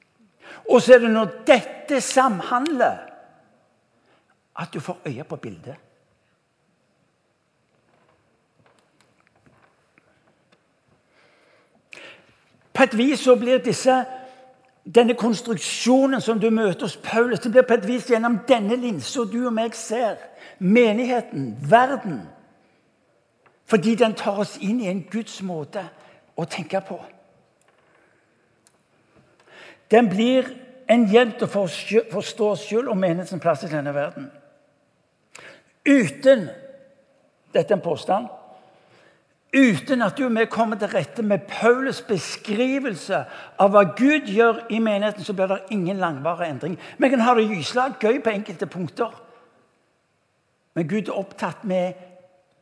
[0.71, 3.11] Og så er det når dette samhandler,
[4.55, 5.77] at du får øye på bildet.
[12.85, 14.05] På et vis så blir disse,
[14.85, 19.25] denne konstruksjonen som du møter hos Paulus, det blir på et vis gjennom denne linsa
[19.25, 20.19] du og meg ser
[20.59, 22.19] menigheten, verden.
[23.65, 25.87] Fordi den tar oss inn i en Guds måte
[26.37, 26.99] å tenke på.
[29.89, 30.53] Den blir
[30.85, 31.67] en hjelp til å
[32.13, 34.29] forstå oss sjøl og menighetens plass i denne verden.
[35.89, 36.51] Uten
[37.55, 38.29] Dette er en påstand
[39.55, 43.25] uten at du og vi kommer til rette med Paulus' beskrivelse
[43.59, 46.79] av hva Gud gjør i menigheten, så blir det ingen langvarig endring.
[46.99, 49.15] Vi kan ha det gyselig gøy på enkelte punkter.
[50.75, 51.95] Men Gud er opptatt med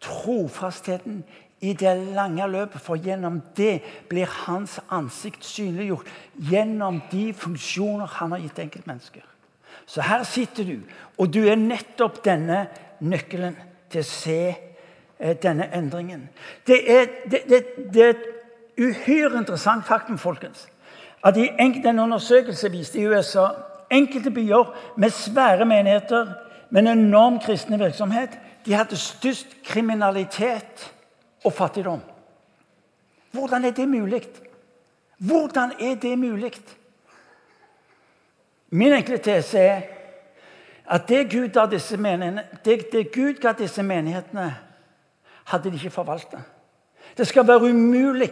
[0.03, 1.23] trofastheten
[1.63, 2.81] i det lange løpet.
[2.81, 6.09] For gjennom det blir hans ansikt synliggjort.
[6.37, 9.25] Gjennom de funksjoner han har gitt enkeltmennesker.
[9.87, 10.77] Så her sitter du,
[11.19, 12.67] og du er nettopp denne
[13.01, 13.57] nøkkelen
[13.91, 14.43] til å se
[15.43, 16.29] denne endringen.
[16.67, 18.27] Det er, det, det, det er et
[18.79, 20.69] uhyre interessant faktum folkens,
[21.25, 23.47] at i en undersøkelse viste i USA
[23.93, 26.33] enkelte byer med svære menigheter
[26.71, 30.93] med en enorm kristne virksomhet de hadde størst kriminalitet
[31.45, 32.01] og fattigdom.
[33.31, 34.23] Hvordan er det mulig?
[35.19, 36.53] Hvordan er det mulig?
[38.71, 39.81] Min enkle tese er
[40.87, 44.55] at det Gud disse menighetene, det, det Gud ga disse menighetene
[45.51, 46.43] hadde de ikke forvalta.
[47.17, 48.31] Det skal være umulig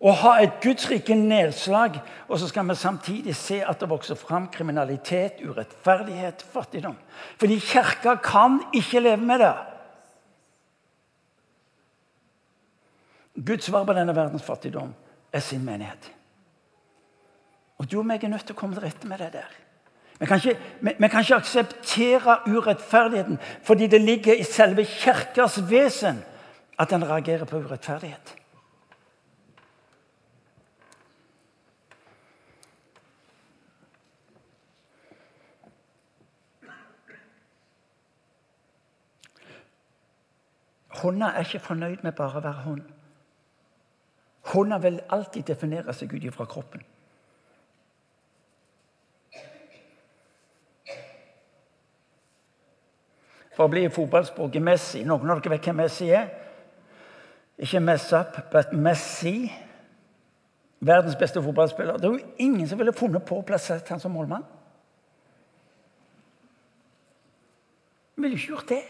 [0.00, 4.50] å ha et gudsrike nedslag, og så skal vi samtidig se at det vokser fram
[4.52, 6.98] kriminalitet, urettferdighet, fattigdom.
[7.40, 9.54] Fordi kirka kan ikke leve med det.
[13.46, 14.92] Guds svar på denne verdens fattigdom
[15.32, 16.12] er sin menighet.
[17.76, 19.56] Og du og meg er nødt til å komme til rette med det der.
[20.20, 25.60] Vi kan, ikke, vi, vi kan ikke akseptere urettferdigheten fordi det ligger i selve kirkas
[25.70, 26.24] vesen
[26.78, 28.36] at den reagerer på urettferdighet.
[40.96, 42.84] Hånda er ikke fornøyd med bare å være hånd.
[44.52, 46.84] Hånda vil alltid definere seg ut fra kroppen.
[53.56, 55.04] For å bli i fotballspråket Messi.
[55.08, 56.26] Noen av dere vet hvem Messi er?
[57.56, 59.48] Ikke mess up, but Messi.
[60.84, 61.96] Verdens beste fotballspiller.
[61.96, 64.44] Det er jo ingen som ville funnet på å plassere han som målmann.
[68.16, 68.82] Ville ikke gjort det.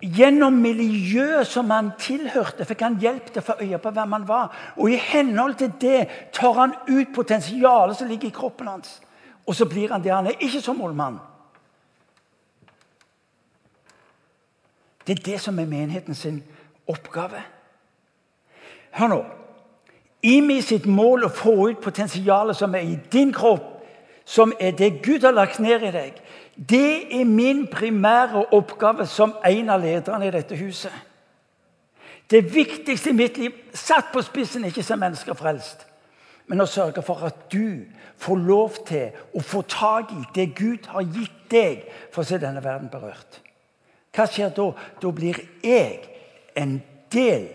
[0.00, 4.28] Gjennom miljøet som han tilhørte, fikk han hjelp til å få øye på hvem han
[4.28, 4.54] var.
[4.78, 5.98] Og i henhold til det
[6.38, 8.94] tar han ut potensialet som ligger i kroppen hans.
[9.44, 10.38] Og så blir han det han er.
[10.40, 11.18] Ikke som målmann.
[15.10, 16.42] Det er det som er menigheten sin
[16.86, 17.42] oppgave.
[18.90, 19.24] Hør nå.
[20.22, 23.80] IMI sitt mål å få ut potensialet som er i din kropp,
[24.24, 26.22] som er det Gud har lagt ned i deg,
[26.54, 30.94] det er min primære oppgave som en av lederne i dette huset.
[32.30, 35.88] Det viktigste i mitt liv, satt på spissen, ikke som mennesker frelst,
[36.46, 37.82] men å sørge for at du
[38.14, 42.38] får lov til å få tak i det Gud har gitt deg for å se
[42.38, 43.42] denne verden berørt.
[44.14, 44.70] Hva skjer da?
[45.02, 46.06] Da blir jeg
[46.58, 46.80] en
[47.14, 47.46] del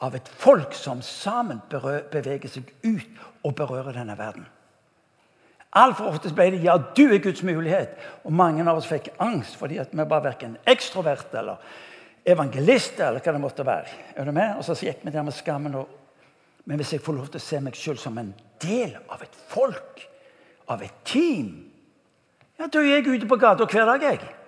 [0.00, 4.46] av et folk som sammen beveger seg ut og berører denne verden.
[5.76, 7.92] Altfor ofte ble det ja, du er Guds mulighet.
[8.24, 11.60] Og mange av oss fikk angst fordi vi var verken ekstroverte eller
[12.26, 14.00] evangelister eller hva det måtte være.
[14.16, 14.56] Er du med?
[14.58, 15.76] Og så gikk vi der med skammen.
[15.78, 15.86] Og...
[16.64, 18.32] Men hvis jeg får lov til å se meg sjøl som en
[18.64, 20.02] del av et folk,
[20.70, 21.54] av et team,
[22.58, 24.02] ja, da er jeg ute på gata hver dag.
[24.02, 24.39] jeg.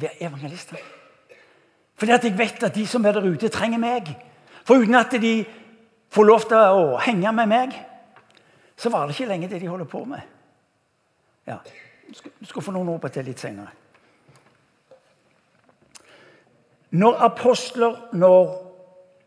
[0.00, 0.76] Være evangelister.
[2.00, 4.08] Fordi at jeg vet at de som er der ute, trenger meg.
[4.64, 5.44] For uten at de
[6.10, 7.76] får lov til å henge med meg,
[8.76, 10.22] så var det ikke lenge det de holder på med.
[11.46, 11.58] Ja,
[12.40, 13.74] du skal få noen ord på det litt senere.
[16.90, 18.48] Når apostler, når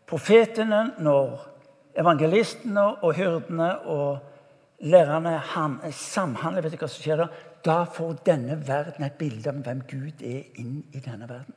[0.10, 1.38] profetene, når
[1.96, 4.18] evangelistene og hyrdene og
[4.84, 5.38] lærerne
[5.96, 7.30] samhandler, vet du hva som skjer da?
[7.66, 11.56] Da får denne verden et bilde av hvem Gud er inn i denne verden.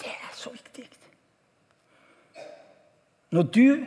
[0.00, 0.88] Det er så viktig.
[3.34, 3.84] Når du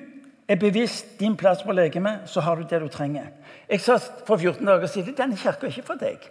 [0.48, 3.32] er bevisst din plass på legemet, så har du det du trenger.
[3.70, 6.30] Jeg sa for 14 dager siden denne kirka er ikke for deg.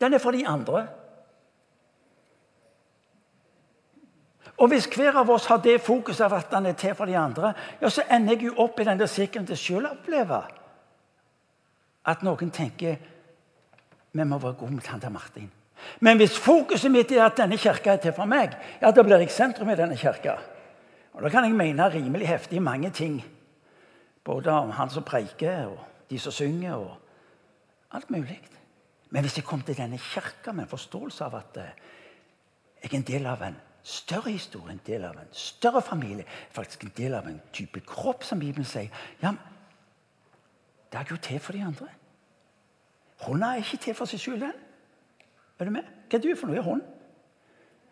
[0.00, 0.86] Den er for de andre.
[4.56, 7.16] Og Hvis hver av oss har det fokuset av at han er til for de
[7.18, 10.42] andre, ja, så ender jeg jo opp i den der sirkelen til sjøl å oppleve
[12.06, 12.96] at noen tenker
[14.12, 15.50] vi må være gode mot han der Martin.
[16.00, 19.22] Men hvis fokuset mitt er at denne kirka er til for meg, ja, da blir
[19.22, 20.36] jeg sentrum i denne kirka.
[21.12, 23.24] Og Da kan jeg mene rimelig heftig mange ting.
[24.24, 25.78] Både om han som preiker, og
[26.10, 26.96] de som synger, og
[27.92, 28.40] alt mulig.
[29.10, 31.72] Men hvis jeg kom til denne kirka med en forståelse av at eh,
[32.82, 36.84] jeg er en del av en større historie, en del av en større familie, faktisk
[36.84, 38.88] en del av en type kropp, som Bibelen sier
[39.22, 39.34] ja,
[40.92, 41.88] Det er jo til for de andre.
[43.22, 44.58] Hånda er ikke til for seg sjøl, den.
[45.58, 45.88] Er du med?
[46.10, 46.58] Hva er du for noe?
[46.58, 46.82] Er hånd?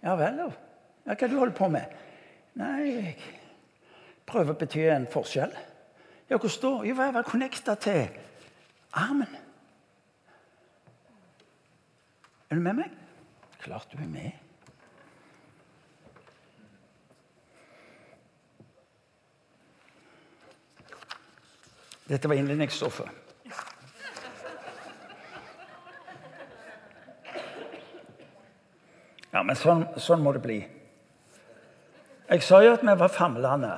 [0.03, 0.49] Ja vel, da.
[1.07, 1.95] Ja, hva er du holder på med?
[2.61, 3.15] Nei, jeg
[4.29, 5.55] prøver å bety en forskjell.
[6.31, 6.73] Ja, Hvordan da?
[6.89, 8.03] Jo, være connecta til
[8.93, 9.39] armen.
[12.51, 12.95] Er du med meg?
[13.63, 14.50] Klart du er med.
[22.11, 23.07] Dette var innledningsstoffet.
[29.31, 30.57] Ja, men sånn, sånn må det bli.
[32.31, 33.77] Jeg sa jo at vi var famlende.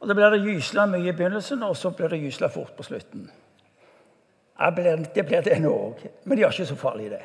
[0.00, 2.86] Og Da blir det gysla mye i begynnelsen, og så blir det gysla fort på
[2.88, 3.28] slutten.
[4.56, 7.20] Ja, det blir det nå òg, men det er ikke så farlig, det.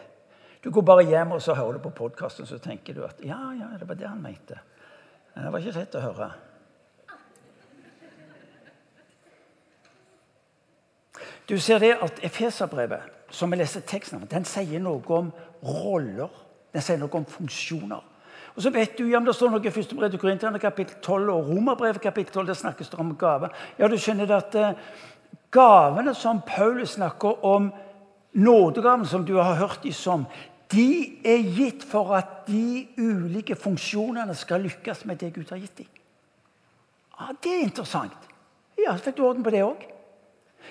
[0.64, 3.38] Du går bare hjem og så hører du på podkasten så tenker du at ja,
[3.54, 4.60] ja, det var det han mente.
[5.36, 6.30] Men det var ikke rett å høre.
[11.50, 15.32] Du ser det at Efeserbrevet, som vi leser teksten av, den sier noe om
[15.64, 16.30] roller.
[16.74, 18.02] Den sier noe om funksjoner.
[18.56, 19.96] Og så vet du, ja, Det står noe i 1.
[19.98, 22.48] brev til Korinterne kapittel 12 og Romerbrevet kapittel 12.
[22.48, 23.50] Der snakkes det om gave.
[23.78, 24.72] Ja, du skjønner at uh,
[25.52, 27.74] Gavene som Paulus snakker om,
[28.34, 30.26] nådegavene som du har hørt de som,
[30.72, 35.78] de er gitt for at de ulike funksjonene skal lykkes med det Gud har gitt
[35.78, 35.92] dem.
[37.20, 38.32] Ja, Det er interessant.
[38.78, 39.95] Ja, så fikk du orden på det òg.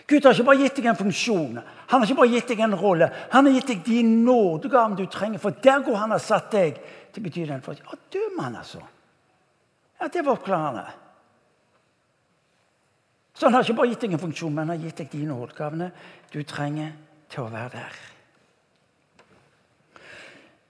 [0.07, 2.77] Gud har ikke bare gitt deg en funksjon, han har ikke bare gitt deg en
[2.77, 3.09] rolle.
[3.33, 6.77] Han har gitt deg de nådegavene du trenger, for der hvor han har satt deg
[7.12, 8.83] til å bety den for Ja, du mann, altså.
[10.01, 10.85] Ja, Det var oppklarende.
[13.35, 15.25] Så han har ikke bare gitt deg en funksjon, men han har gitt deg de
[15.27, 15.88] nådegavene
[16.31, 16.93] du trenger
[17.33, 17.97] til å være der.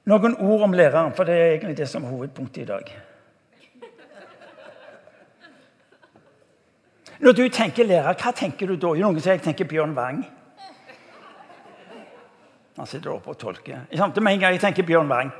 [0.09, 2.95] Noen ord om læreren, for det er egentlig det som er hovedpunktet i dag.
[7.25, 8.91] Når du tenker lærer, hva tenker du da?
[9.01, 10.19] Noen sier jeg tenker Bjørn Wang.
[12.77, 13.87] Han sitter oppe og tolker.
[13.89, 15.31] Med en gang jeg tenker Bjørn Wang.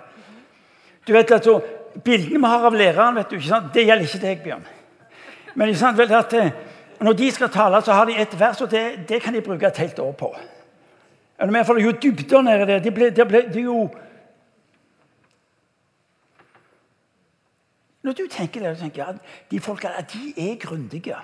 [1.05, 1.59] Du vet altså,
[2.05, 3.69] Bildene vi har av læreren, vet du, ikke sant?
[3.75, 4.65] det gjelder ikke deg, Bjørn.
[5.55, 6.49] Men ikke sant, vel, at eh,
[7.05, 9.69] når de skal tale, så har de et vers, og det, det kan de bruke
[9.69, 10.33] et helt år på.
[11.39, 11.67] Er du med?
[11.69, 12.83] For er jo dybder nedi der.
[12.83, 13.85] Det, ble, det, ble, det jo
[18.05, 21.21] Når du tenker det, så tenker at de folka de er grundige.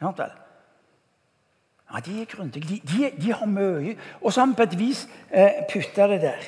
[0.00, 2.68] Ja, De er grundige.
[2.68, 3.96] De, de, de, har mye.
[4.20, 6.42] Og så har vi på et vis eh, putta det der.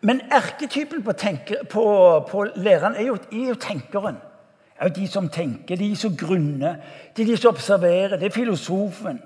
[0.00, 1.84] Men erketypen på, tenker, på,
[2.30, 4.14] på læreren er jo, er jo, tenkeren.
[4.14, 6.76] Det er jo de som tenker, de som grunner,
[7.16, 8.16] det de som observerer.
[8.16, 9.20] Det er filosofen.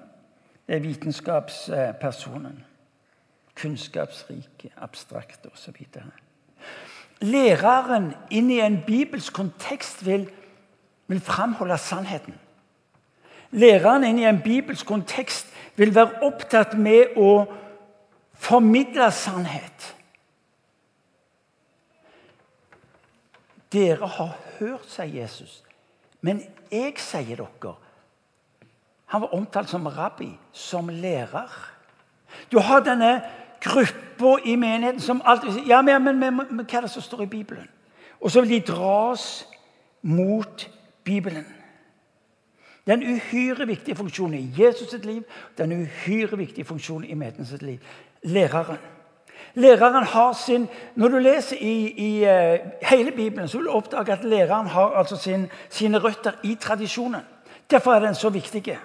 [0.67, 2.65] Det er vitenskapspersonen.
[3.55, 5.87] Kunnskapsrike, abstrakt osv.
[7.21, 10.31] Læreren inn i en bibelsk kontekst vil,
[11.07, 12.35] vil framholde sannheten.
[13.55, 15.47] Læreren inn i en bibelsk kontekst
[15.79, 17.45] vil være opptatt med å
[18.35, 19.95] formidle sannhet.
[23.75, 25.63] Dere har hørt, sier Jesus,
[26.21, 27.75] men jeg sier dere
[29.07, 31.51] Han var omtalt som rabbi, som lærer.
[32.51, 33.23] Du har denne
[33.61, 37.23] gruppa i menigheten som alltid ja, men, men, men, men hva er det som står
[37.23, 37.69] i Bibelen?
[38.21, 39.47] Og så vil de dras
[40.03, 40.71] mot
[41.05, 41.47] Bibelen.
[42.87, 45.23] Det er en uhyre viktig funksjon i Jesus sitt liv.
[45.57, 47.79] Det er en uhyre viktig funksjon i menigheten sitt liv.
[48.23, 48.79] Læreren.
[49.55, 54.13] Læreren har sin, Når du leser i, i uh, hele Bibelen, så vil du oppdage
[54.13, 57.21] at læreren har altså sin, sine røtter i tradisjonen.
[57.71, 58.79] Derfor er den så viktig.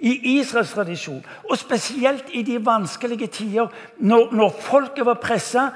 [0.00, 3.66] I Israels tradisjon, og spesielt i de vanskelige tider,
[3.98, 5.68] når, når folket var pressa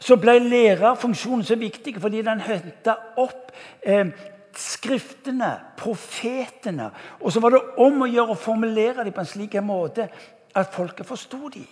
[0.00, 3.52] så ble lærerfunksjonen så viktig fordi den henta opp
[3.82, 4.06] eh,
[4.58, 6.90] skriftene, profetene.
[7.20, 10.08] Og så var det om å gjøre å formulere dem på en slik måte
[10.54, 11.68] at folket forsto dem.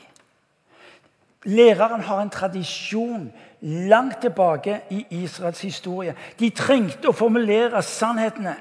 [1.46, 3.28] Læreren har en tradisjon
[3.60, 6.16] langt tilbake i Israels historie.
[6.38, 8.56] De trengte å formulere sannhetene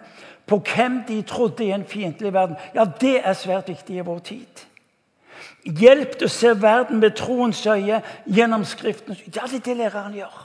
[0.45, 2.57] på hvem de trodde i en fiendtlig verden.
[2.75, 4.65] Ja, det er svært viktig i vår tid.
[5.65, 9.17] Hjelp til å se verden med troens øye gjennom Skriften.
[9.33, 10.35] Ja, det er det læreren gjør.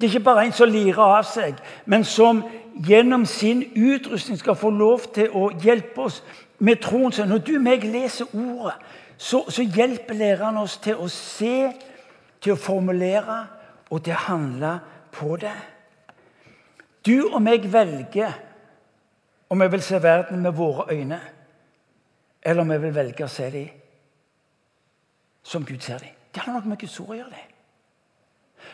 [0.00, 1.56] Det er ikke bare en som lirer av seg,
[1.88, 2.42] men som
[2.84, 6.18] gjennom sin utrustning skal få lov til å hjelpe oss
[6.58, 7.12] med troen.
[7.12, 8.76] Så når du og meg leser ordet,
[9.16, 11.70] så, så hjelper læreren oss til å se,
[12.40, 13.38] til å formulere
[13.88, 14.74] og til å handle
[15.16, 15.56] på det.
[17.06, 18.36] Du og meg velger
[19.48, 21.20] om vi vil se verden med våre øyne,
[22.42, 23.68] eller om vi vil velge å se dem
[25.46, 26.12] som Gud ser dem.
[26.34, 27.30] Det har noe med Guds ord å gjøre.
[27.32, 27.55] det.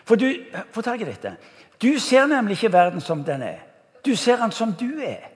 [0.04, 0.28] For du,
[0.72, 1.36] få tak i dette.
[1.82, 3.58] Du ser nemlig ikke verden som den er.
[4.06, 5.28] Du ser den som du er.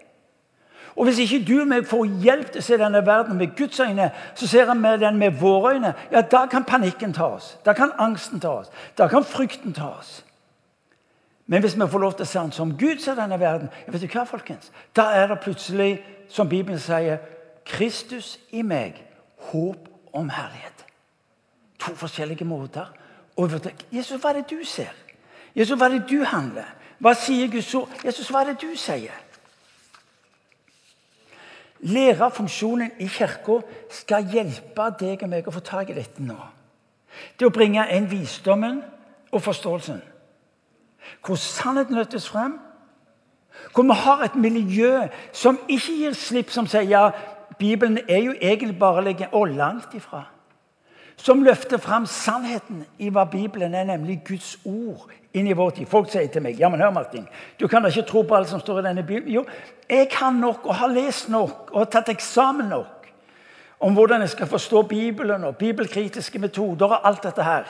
[0.96, 3.80] Og Hvis ikke du og meg får hjelp til å se denne verden med Guds
[3.80, 5.94] øyne, så ser vi den med våre øyne.
[6.12, 7.58] Ja, Da kan panikken ta oss.
[7.64, 8.70] Da kan angsten ta oss.
[8.98, 10.24] Da kan frykten ta oss.
[11.46, 13.92] Men hvis vi får lov til å se den som Gud ser denne verden, ja,
[13.92, 14.72] vet du hva, folkens?
[14.96, 17.18] da er det plutselig, som Bibelen sier,
[17.64, 19.04] Kristus i meg,
[19.52, 20.84] håp om herlighet.
[21.78, 22.90] To forskjellige måter
[23.36, 24.92] Jesus, hva er det du ser?
[25.56, 26.68] Jesus, hva er det du handler?
[26.98, 27.92] Hva sier Guds ord?
[28.04, 29.14] Jesus, hva er det du sier?
[31.86, 33.60] Lærerfunksjonen i kirka
[33.92, 36.38] skal hjelpe deg og meg å få tak i dette nå.
[37.36, 38.80] Det å bringe inn visdommen
[39.32, 40.00] og forståelsen.
[41.24, 42.56] Hvor sannheten løftes frem.
[43.74, 47.10] Hvor vi har et miljø som ikke gir slipp, som sier ja,
[47.58, 50.26] Bibelen er jo egentlig bare å legge Og langt ifra
[51.16, 55.88] som løfter fram sannheten i hva Bibelen er, nemlig Guds ord inn i vår tid.
[55.88, 57.24] Folk sier til meg ja, men hør Martin,
[57.60, 59.32] du kan da ikke tro på alt som står i denne Bibelen.
[59.34, 59.44] Jo,
[59.88, 62.92] jeg kan nok og har lest nok og har tatt eksamen nok
[63.80, 67.66] om hvordan jeg skal forstå Bibelen og bibelkritiske metoder og alt dette her.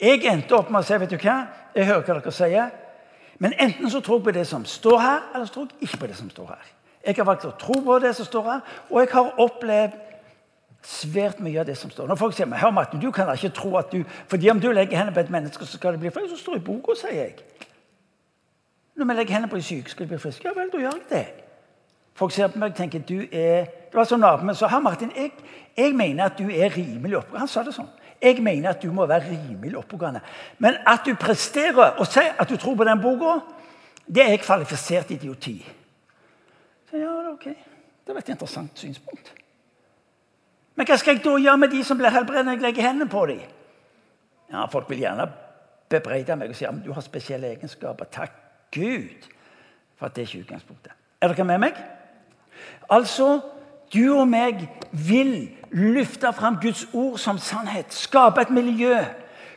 [0.00, 1.40] Jeg endte opp med å si vet du hva,
[1.74, 2.70] jeg hører hva dere sier,
[3.42, 5.98] men enten så tror jeg på det som står her, eller så tror jeg ikke
[6.04, 6.70] på det som står her.
[7.02, 8.60] Jeg har valgt å tro på det som står her,
[8.90, 10.11] og jeg har opplevd
[10.82, 12.08] svært mye av det som står.
[12.10, 14.98] Når folk sier hør Martin, du kan ikke tro at du fordi om du legger
[14.98, 16.30] hendene på et menneske, så skal det bli frisk.
[16.34, 17.36] Så står det i boka, sier jeg.
[18.96, 20.48] Når vi legger hendene på de syke, skal de bli friske.
[20.48, 21.26] Ja vel, da gjør jeg det.
[22.14, 24.68] Folk ser på meg og tenker du er Det var sånn naboen sa.
[24.68, 25.32] 'Herr Martin, jeg,
[25.76, 27.38] jeg, mener at du er rimelig oppegående.
[27.38, 27.90] Han sa det sånn.
[28.22, 30.22] Jeg mener at du må være rimelig oppegående.
[30.58, 33.34] Men at du presterer og sier at du tror på den boka,
[34.08, 35.58] det er kvalifisert idioti.
[36.90, 37.44] Så ja, ok.
[38.06, 39.34] Det var et interessant synspunkt.
[40.74, 43.10] Men hva skal jeg da gjøre med de som blir helbredet når jeg legger hendene
[43.12, 43.40] på dem?
[44.52, 45.28] Ja, Folk vil gjerne
[45.92, 48.08] bebreide meg og si at du har spesielle egenskaper.
[48.12, 48.32] Takk
[48.72, 49.28] Gud
[49.98, 50.92] for at det er ikke utgangspunktet.
[51.20, 51.76] Er dere med meg?
[52.90, 53.40] Altså,
[53.92, 57.92] du og meg vil løfte fram Guds ord som sannhet.
[57.94, 58.96] Skape et miljø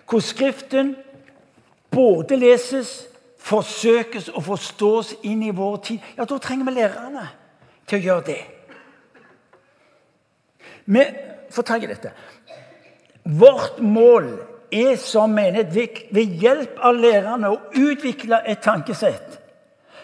[0.09, 0.95] hvor Skriften
[1.91, 3.07] både leses,
[3.39, 5.99] forsøkes og forstås inn i vår tid.
[6.17, 7.29] Ja, Da trenger vi lærerne
[7.87, 8.41] til å gjøre det.
[10.85, 11.05] Vi
[11.49, 12.11] får tak i dette.
[13.23, 14.29] Vårt mål
[14.71, 19.39] er som menighet ved hjelp av lærerne å utvikle et tankesett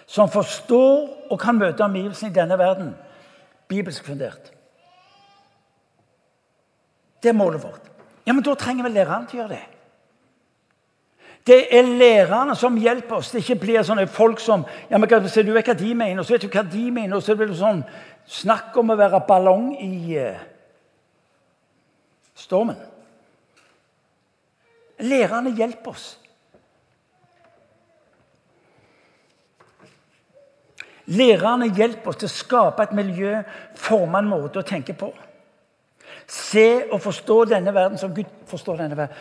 [0.09, 2.95] som forstår og kan møte omgivelsene i denne verden
[3.71, 4.51] bibelsk fundert.
[7.23, 7.91] Det er målet vårt.
[8.25, 9.67] Ja, Men da trenger vi lærerne til å gjøre det.
[11.47, 13.31] Det er lærerne som hjelper oss.
[13.31, 16.33] Det ikke blir sånne folk som ja, men Du vet hva de mener, og så
[16.33, 17.83] vet du hva de mener, og så blir det sånn
[18.27, 20.37] snakk om å være ballong i uh,
[22.41, 22.79] stormen.
[25.01, 26.07] Lærerne hjelper oss.
[31.05, 33.41] Lærerne hjelper oss til å skape et miljø,
[33.75, 35.09] forme en måte å tenke på.
[36.27, 39.15] Se og forstå denne verden som Gud forstår denne verden.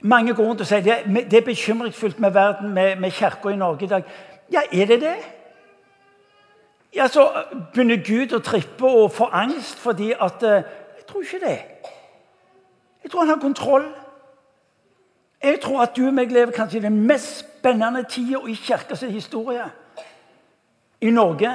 [0.00, 3.58] Mange går rundt og sier det, det er bekymringsfullt med verden, med, med kirka i
[3.58, 4.04] Norge i dag.
[4.52, 5.16] Ja, er det det?
[6.94, 7.26] Ja, Så
[7.74, 10.62] begynner Gud å trippe og få angst fordi at eh,
[10.98, 11.58] Jeg tror ikke det.
[13.08, 13.84] Jeg tror han har kontroll.
[15.42, 19.00] Jeg tror at du og meg lever kanskje i den mest spennende tida i kirkas
[19.00, 19.64] historie
[21.00, 21.52] i Norge.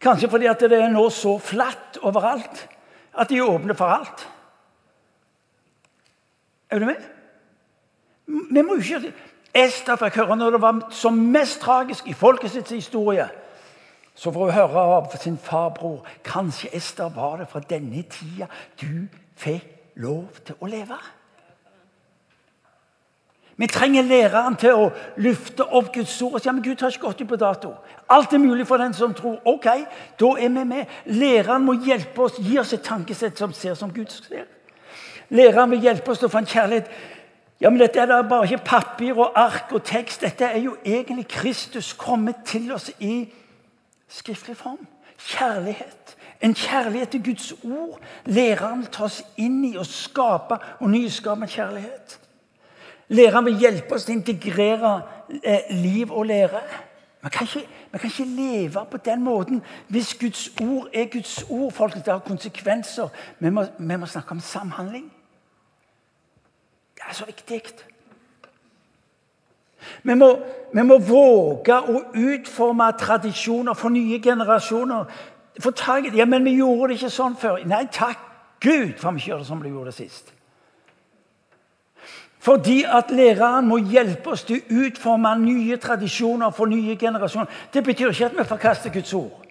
[0.00, 2.60] Kanskje fordi at det er nå så flatt overalt
[3.18, 4.22] at de åpne for alt.
[6.70, 7.02] Er du med?
[8.52, 9.12] Vi må jo ikke
[9.64, 13.26] Esther fikk høre når det var som mest tragisk i folkets historie.
[14.14, 18.46] Så får hun høre av sin farbror Kanskje Esther var det fra denne tida
[18.78, 20.98] du fikk lov til å leve.
[23.60, 24.86] Vi trenger læreren til å
[25.20, 27.74] løfte opp Guds ord og si men Gud har ikke gått ut på dato.
[28.08, 29.36] Alt er mulig for den som tror.
[29.44, 29.66] Ok,
[30.20, 30.94] da er vi med.
[31.04, 34.46] Læreren må hjelpe oss, gi oss et tankesett som ser som Gud ser.
[35.28, 36.88] Læreren vil hjelpe oss til å få en kjærlighet.
[37.60, 40.24] Ja, men Dette er bare ikke papir og ark og tekst.
[40.24, 43.26] Dette er jo egentlig Kristus kommet til oss i
[44.08, 44.80] skriftlig form.
[45.20, 45.99] Kjærlighet.
[46.40, 48.00] En kjærlighet til Guds ord.
[48.24, 52.18] Læreren vil ta oss inn i og skape og nyskape kjærlighet.
[53.08, 54.94] Læreren vil hjelpe oss til å integrere
[55.42, 56.62] eh, liv og lære.
[57.22, 61.44] Man kan, ikke, man kan, ikke, leve på den måten hvis Guds ord er Guds
[61.50, 61.72] ord.
[61.72, 63.08] Folk, Det har konsekvenser.
[63.38, 65.12] Vi må, vi må snakke om samhandling.
[66.94, 67.62] Det er så viktig.
[70.02, 70.38] Vi må,
[70.72, 75.04] vi må, våge å utforme tradisjoner for nye generasjoner.
[75.60, 75.72] For
[76.16, 77.60] ja, men vi gjorde det ikke sånn før.
[77.68, 78.18] Nei, takk
[78.60, 80.32] Gud for vi ikke gjør det som vi gjorde det sist.
[82.40, 87.50] Fordi at læreren må hjelpe oss til å utforme nye tradisjoner for nye generasjoner.
[87.72, 89.44] Det betyr ikke at vi forkaster Guds ord.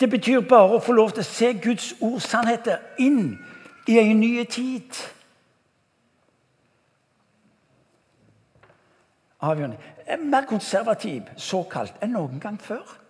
[0.00, 3.36] Det betyr bare å få lov til å se Guds ords sannheter inn
[3.86, 4.96] i en ny tid.
[9.44, 9.76] Avgjørende.
[10.06, 13.03] Er mer konservativ såkalt enn noen gang før.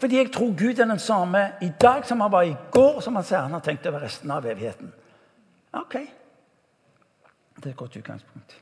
[0.00, 3.16] Fordi jeg tror Gud er den samme i dag som han var i går, som
[3.16, 4.92] han sier han har tenkt over resten av evigheten.
[5.76, 5.94] Ok,
[7.56, 8.56] det er et godt utgangspunkt.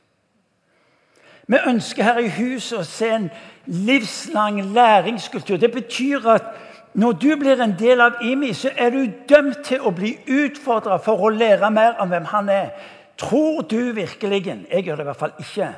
[1.49, 3.29] Vi ønsker her i huset å se en
[3.65, 5.57] livslang læringskultur.
[5.57, 6.51] Det betyr at
[6.93, 10.99] når du blir en del av IMI, så er du dømt til å bli utfordra
[11.01, 12.69] for å lære mer om hvem han er.
[13.17, 15.73] Tror du virkelig jeg gjør det i hvert fall ikke,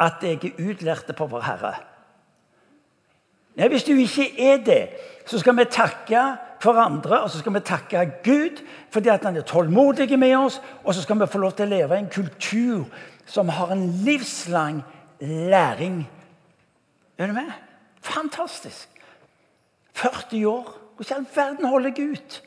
[0.00, 1.74] at jeg er utlærte på Vår Herre?
[3.56, 4.88] Nei, Hvis du ikke er det,
[5.26, 6.22] så skal vi takke
[6.62, 10.60] hverandre og så skal vi takke Gud fordi at han er tålmodig med oss.
[10.84, 12.86] Og så skal vi få lov til å leve i en kultur
[13.26, 14.82] som har en livslang
[15.20, 16.08] læring.
[17.18, 17.52] Er du med?
[18.02, 18.88] Fantastisk.
[19.94, 20.76] 40 år.
[20.96, 22.42] Hvordan i all verden holder jeg ut?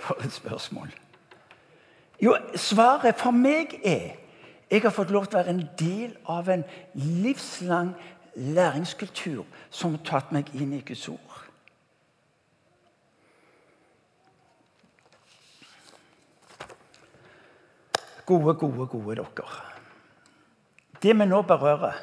[0.00, 0.90] For et spørsmål.
[2.22, 4.16] Jo, svaret for meg er
[4.70, 6.64] jeg har fått lov til å være en del av en
[6.94, 7.94] livslang
[8.36, 11.42] læringskultur som har tatt meg inn i Guds ord.
[18.26, 19.64] Gode, gode, gode dere.
[21.02, 21.94] Det vi nå berører,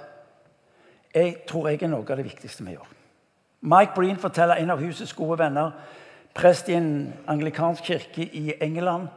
[1.13, 2.91] jeg tror jeg er noe av det viktigste vi gjør.
[3.63, 5.73] Mike Breen forteller en av husets gode venner,
[6.33, 9.09] prest i en anglikansk kirke i England,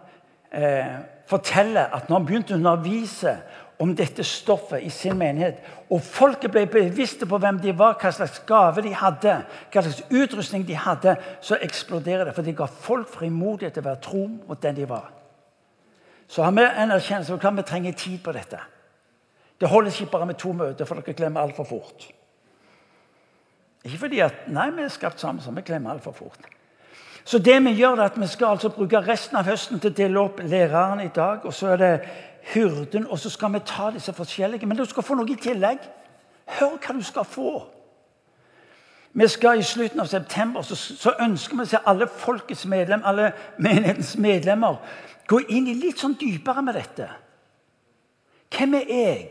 [0.52, 3.36] eh, forteller at når han begynte å undervise
[3.78, 5.58] om dette stoffet i sin menighet.
[5.92, 9.34] Og folket ble bevisste på hvem de var, hva slags gave de hadde,
[9.72, 11.16] hva slags utrustning de hadde.
[11.44, 14.88] Så eksploderer det, for de ga folk frimodighet til å være tro mot den de
[14.88, 15.12] var.
[16.28, 18.58] Så har vi en erkjennelse av at vi trenger tid på dette.
[19.60, 22.08] Det holder ikke bare med to møter, for dere glemmer altfor fort.
[23.86, 26.48] Ikke fordi at nei, vi er skapt sammen, så vi glemmer altfor fort.
[27.26, 29.98] Så det vi gjør er at vi skal altså bruke resten av høsten til å
[29.98, 31.42] dele opp læreren i dag.
[31.44, 31.94] Og så er det
[32.52, 34.66] hyrden, og så skal vi ta disse forskjellige.
[34.66, 35.82] Men du skal få noe i tillegg.
[36.60, 37.56] Hør hva du skal få.
[39.16, 43.02] Vi skal I slutten av september så, så ønsker vi å se alle folkets medlem,
[43.04, 44.78] alle menighetens medlemmer
[45.26, 47.08] gå inn i litt sånn dypere med dette.
[48.54, 49.30] Hvem er jeg?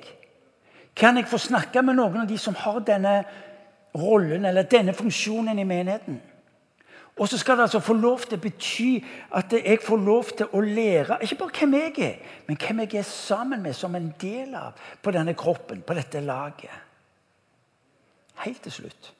[0.95, 3.21] Kan jeg få snakke med noen av de som har denne
[3.95, 6.19] rollen eller denne funksjonen i menigheten?
[7.15, 8.89] Og så skal det altså få lov til å bety
[9.39, 12.99] at jeg får lov til å lære ikke bare hvem jeg er, men hvem jeg
[12.99, 16.81] er sammen med som en del av på denne kroppen, på dette laget.
[18.43, 19.13] Helt til slutt.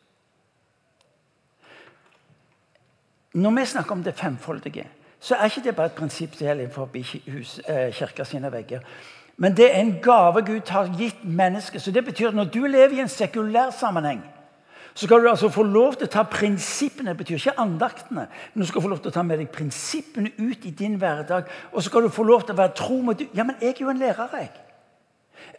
[3.36, 4.88] Når vi snakker om det femfoldige,
[5.20, 8.84] så er ikke det bare et prinsipp som gjelder innenfor eh, kirka sine vegger.
[9.38, 11.82] Men det er en gave Gud har gitt mennesket.
[11.82, 14.22] Så det betyr at når du lever i en sekulær sammenheng,
[14.96, 18.64] så skal du altså få lov til å ta prinsippene det betyr ikke andaktene, men
[18.64, 21.50] du skal få lov til å ta med deg prinsippene ut i din hverdag.
[21.74, 23.82] Og så skal du få lov til å være tro mot Ja, men jeg er
[23.84, 24.54] jo en lærer, jeg.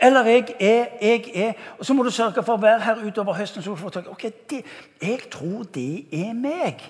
[0.01, 1.53] Eller jeg er, jeg er.
[1.79, 3.63] Og så må du sørge for å være her utover høsten.
[3.63, 4.63] så du får tak, ok, det,
[5.03, 6.81] Jeg tror det er meg.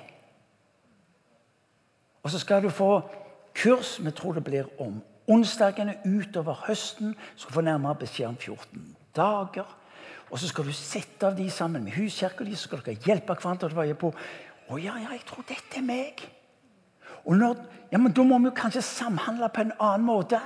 [2.23, 3.01] Og så skal du få
[3.55, 7.17] kurs vi tror det blir om onsdagene utover høsten.
[7.37, 9.67] Så får du nærmere beskjed om 14 dager.
[10.31, 13.35] Og så skal du sette av de sammen med huskirka di, så skal dere hjelpe
[13.35, 13.69] hverandre.
[13.69, 14.13] til å være på.
[14.69, 16.25] Å ja, ja, jeg tror dette er meg.
[17.27, 17.57] Og når,
[17.93, 20.41] ja, men Da må vi jo kanskje samhandle på en annen måte.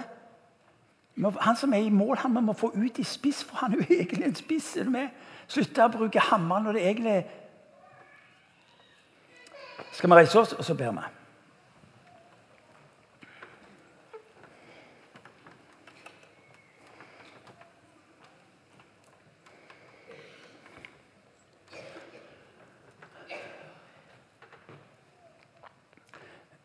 [1.41, 3.87] Han som er i mål, han må få ut i spiss, for han er jo
[4.01, 4.77] egentlig en spiss.
[4.77, 5.09] er du med?
[5.49, 7.25] Slutte å bruke hammeren når det egentlig
[9.93, 11.20] Skal vi reise oss, og så ber vi?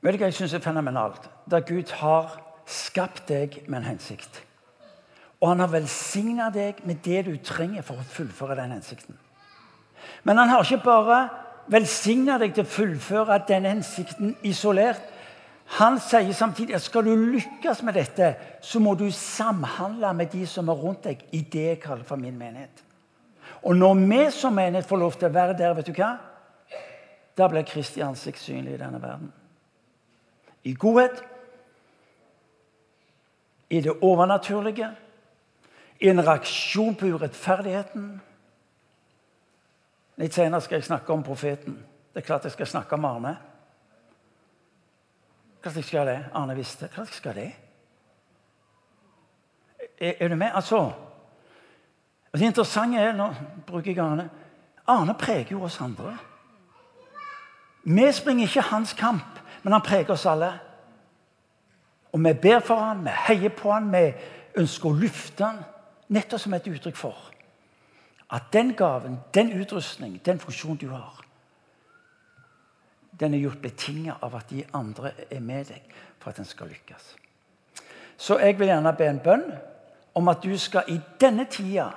[0.05, 1.23] Vet du hva jeg syns er fenomenalt?
[1.49, 2.35] Da Gud har
[2.69, 4.43] skapt deg med en hensikt.
[5.41, 9.17] Og han har velsigna deg med det du trenger for å fullføre den hensikten.
[10.23, 11.19] Men han har ikke bare
[11.73, 15.01] velsigna deg til å fullføre den hensikten isolert.
[15.79, 20.45] Han sier samtidig at skal du lykkes med dette, så må du samhandle med de
[20.45, 22.83] som er rundt deg i det jeg kaller for min menighet.
[23.65, 26.13] Og når vi som menighet får lov til å være der, vet du hva?
[27.35, 29.33] da blir Kristi ansikt synlig i denne verden.
[30.65, 31.23] I godhet,
[33.69, 34.89] i det overnaturlige,
[35.99, 38.07] i en reaksjon på urettferdigheten.
[40.21, 41.77] Litt senere skal jeg snakke om profeten.
[42.13, 43.35] Det er klart jeg skal snakke om Arne.
[45.61, 46.19] Klart jeg skal det.
[46.33, 46.87] Arne visste.
[46.87, 47.49] Klart jeg skal det.
[49.99, 50.51] Er, er du med?
[50.53, 50.91] Altså
[52.33, 53.33] Det interessante er Nå
[53.67, 54.29] bruker jeg Arne.
[54.87, 56.17] Arne preger jo oss andre.
[57.83, 60.51] Vi springer ikke hans kamp, men han preger oss alle.
[62.13, 64.03] Og vi ber for han, vi heier på han, vi
[64.61, 65.63] ønsker å lufte han,
[66.13, 67.31] nettopp som et uttrykk for
[68.35, 71.17] at den gaven, den utrustning, den funksjonen du har,
[73.19, 76.69] den er gjort betinget av at de andre er med deg for at den skal
[76.69, 77.09] lykkes.
[78.17, 79.45] Så jeg vil gjerne be en bønn
[80.13, 81.89] om at du skal i denne tida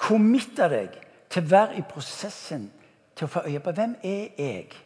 [0.00, 0.96] committe deg
[1.28, 2.70] til å være i prosessen
[3.16, 4.85] til å få øye på hvem er jeg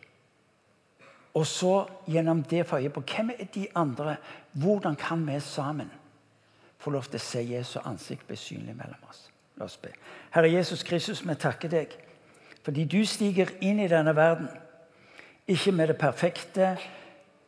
[1.35, 4.16] Og så gjennom det få øye på hvem er de andre.
[4.53, 5.91] Hvordan kan vi sammen
[6.78, 9.28] få lov til å se Jesu ansikt bli synlig mellom oss?
[9.57, 9.93] La oss be.
[10.31, 11.99] Herre Jesus Kristus, vi takker deg
[12.61, 14.49] fordi du stiger inn i denne verden.
[15.49, 16.74] Ikke med det perfekte,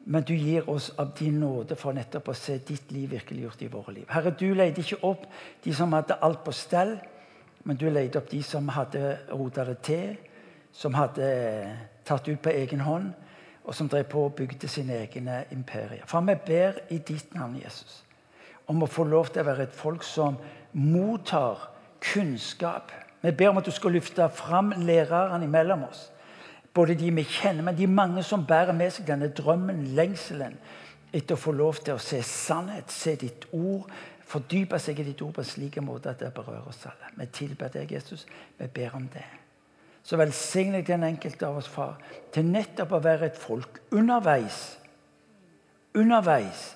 [0.05, 3.69] men du gir oss av din nåde for nettopp å se ditt liv virkeliggjort i
[3.71, 4.07] våre liv.
[4.09, 5.27] Herre, du leide ikke opp
[5.65, 6.97] de som hadde alt på stell,
[7.65, 10.17] men du leide opp de som hadde rota det til
[10.73, 11.27] som hadde
[12.09, 13.13] tatt ut på egen hånd,
[13.65, 16.07] og som drev på og bygde sine egne imperier.
[16.07, 18.05] For vi ber i ditt navn, Jesus,
[18.67, 20.39] om å få lov til å være et folk som
[20.73, 21.69] mottar
[22.03, 22.93] kunnskap.
[23.23, 26.09] Vi ber om at du skal løfte fram lærerne imellom oss.
[26.75, 30.57] Både de vi kjenner, men de mange som bærer med seg denne drømmen, lengselen,
[31.13, 33.91] etter å få lov til å se sannhet, se ditt ord,
[34.33, 37.13] fordype seg i ditt ord på en slik måte at det berører oss alle.
[37.19, 38.25] Vi tilber deg, Jesus.
[38.59, 39.42] Vi ber om det
[40.03, 41.99] så velsigner jeg den enkelte av oss, far,
[42.35, 44.79] til nettopp å være et folk underveis.
[45.95, 46.73] Underveis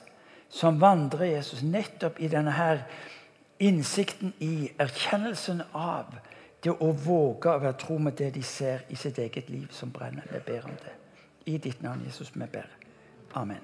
[0.53, 2.85] som vandrer Jesus nettopp i denne her
[3.59, 6.15] innsikten i erkjennelsen av
[6.63, 9.93] det å våge å være tro med det de ser i sitt eget liv som
[9.93, 10.27] brenner.
[10.33, 10.95] Vi ber om det.
[11.47, 12.69] I ditt navn, Jesus, vi ber.
[13.35, 13.63] Amen.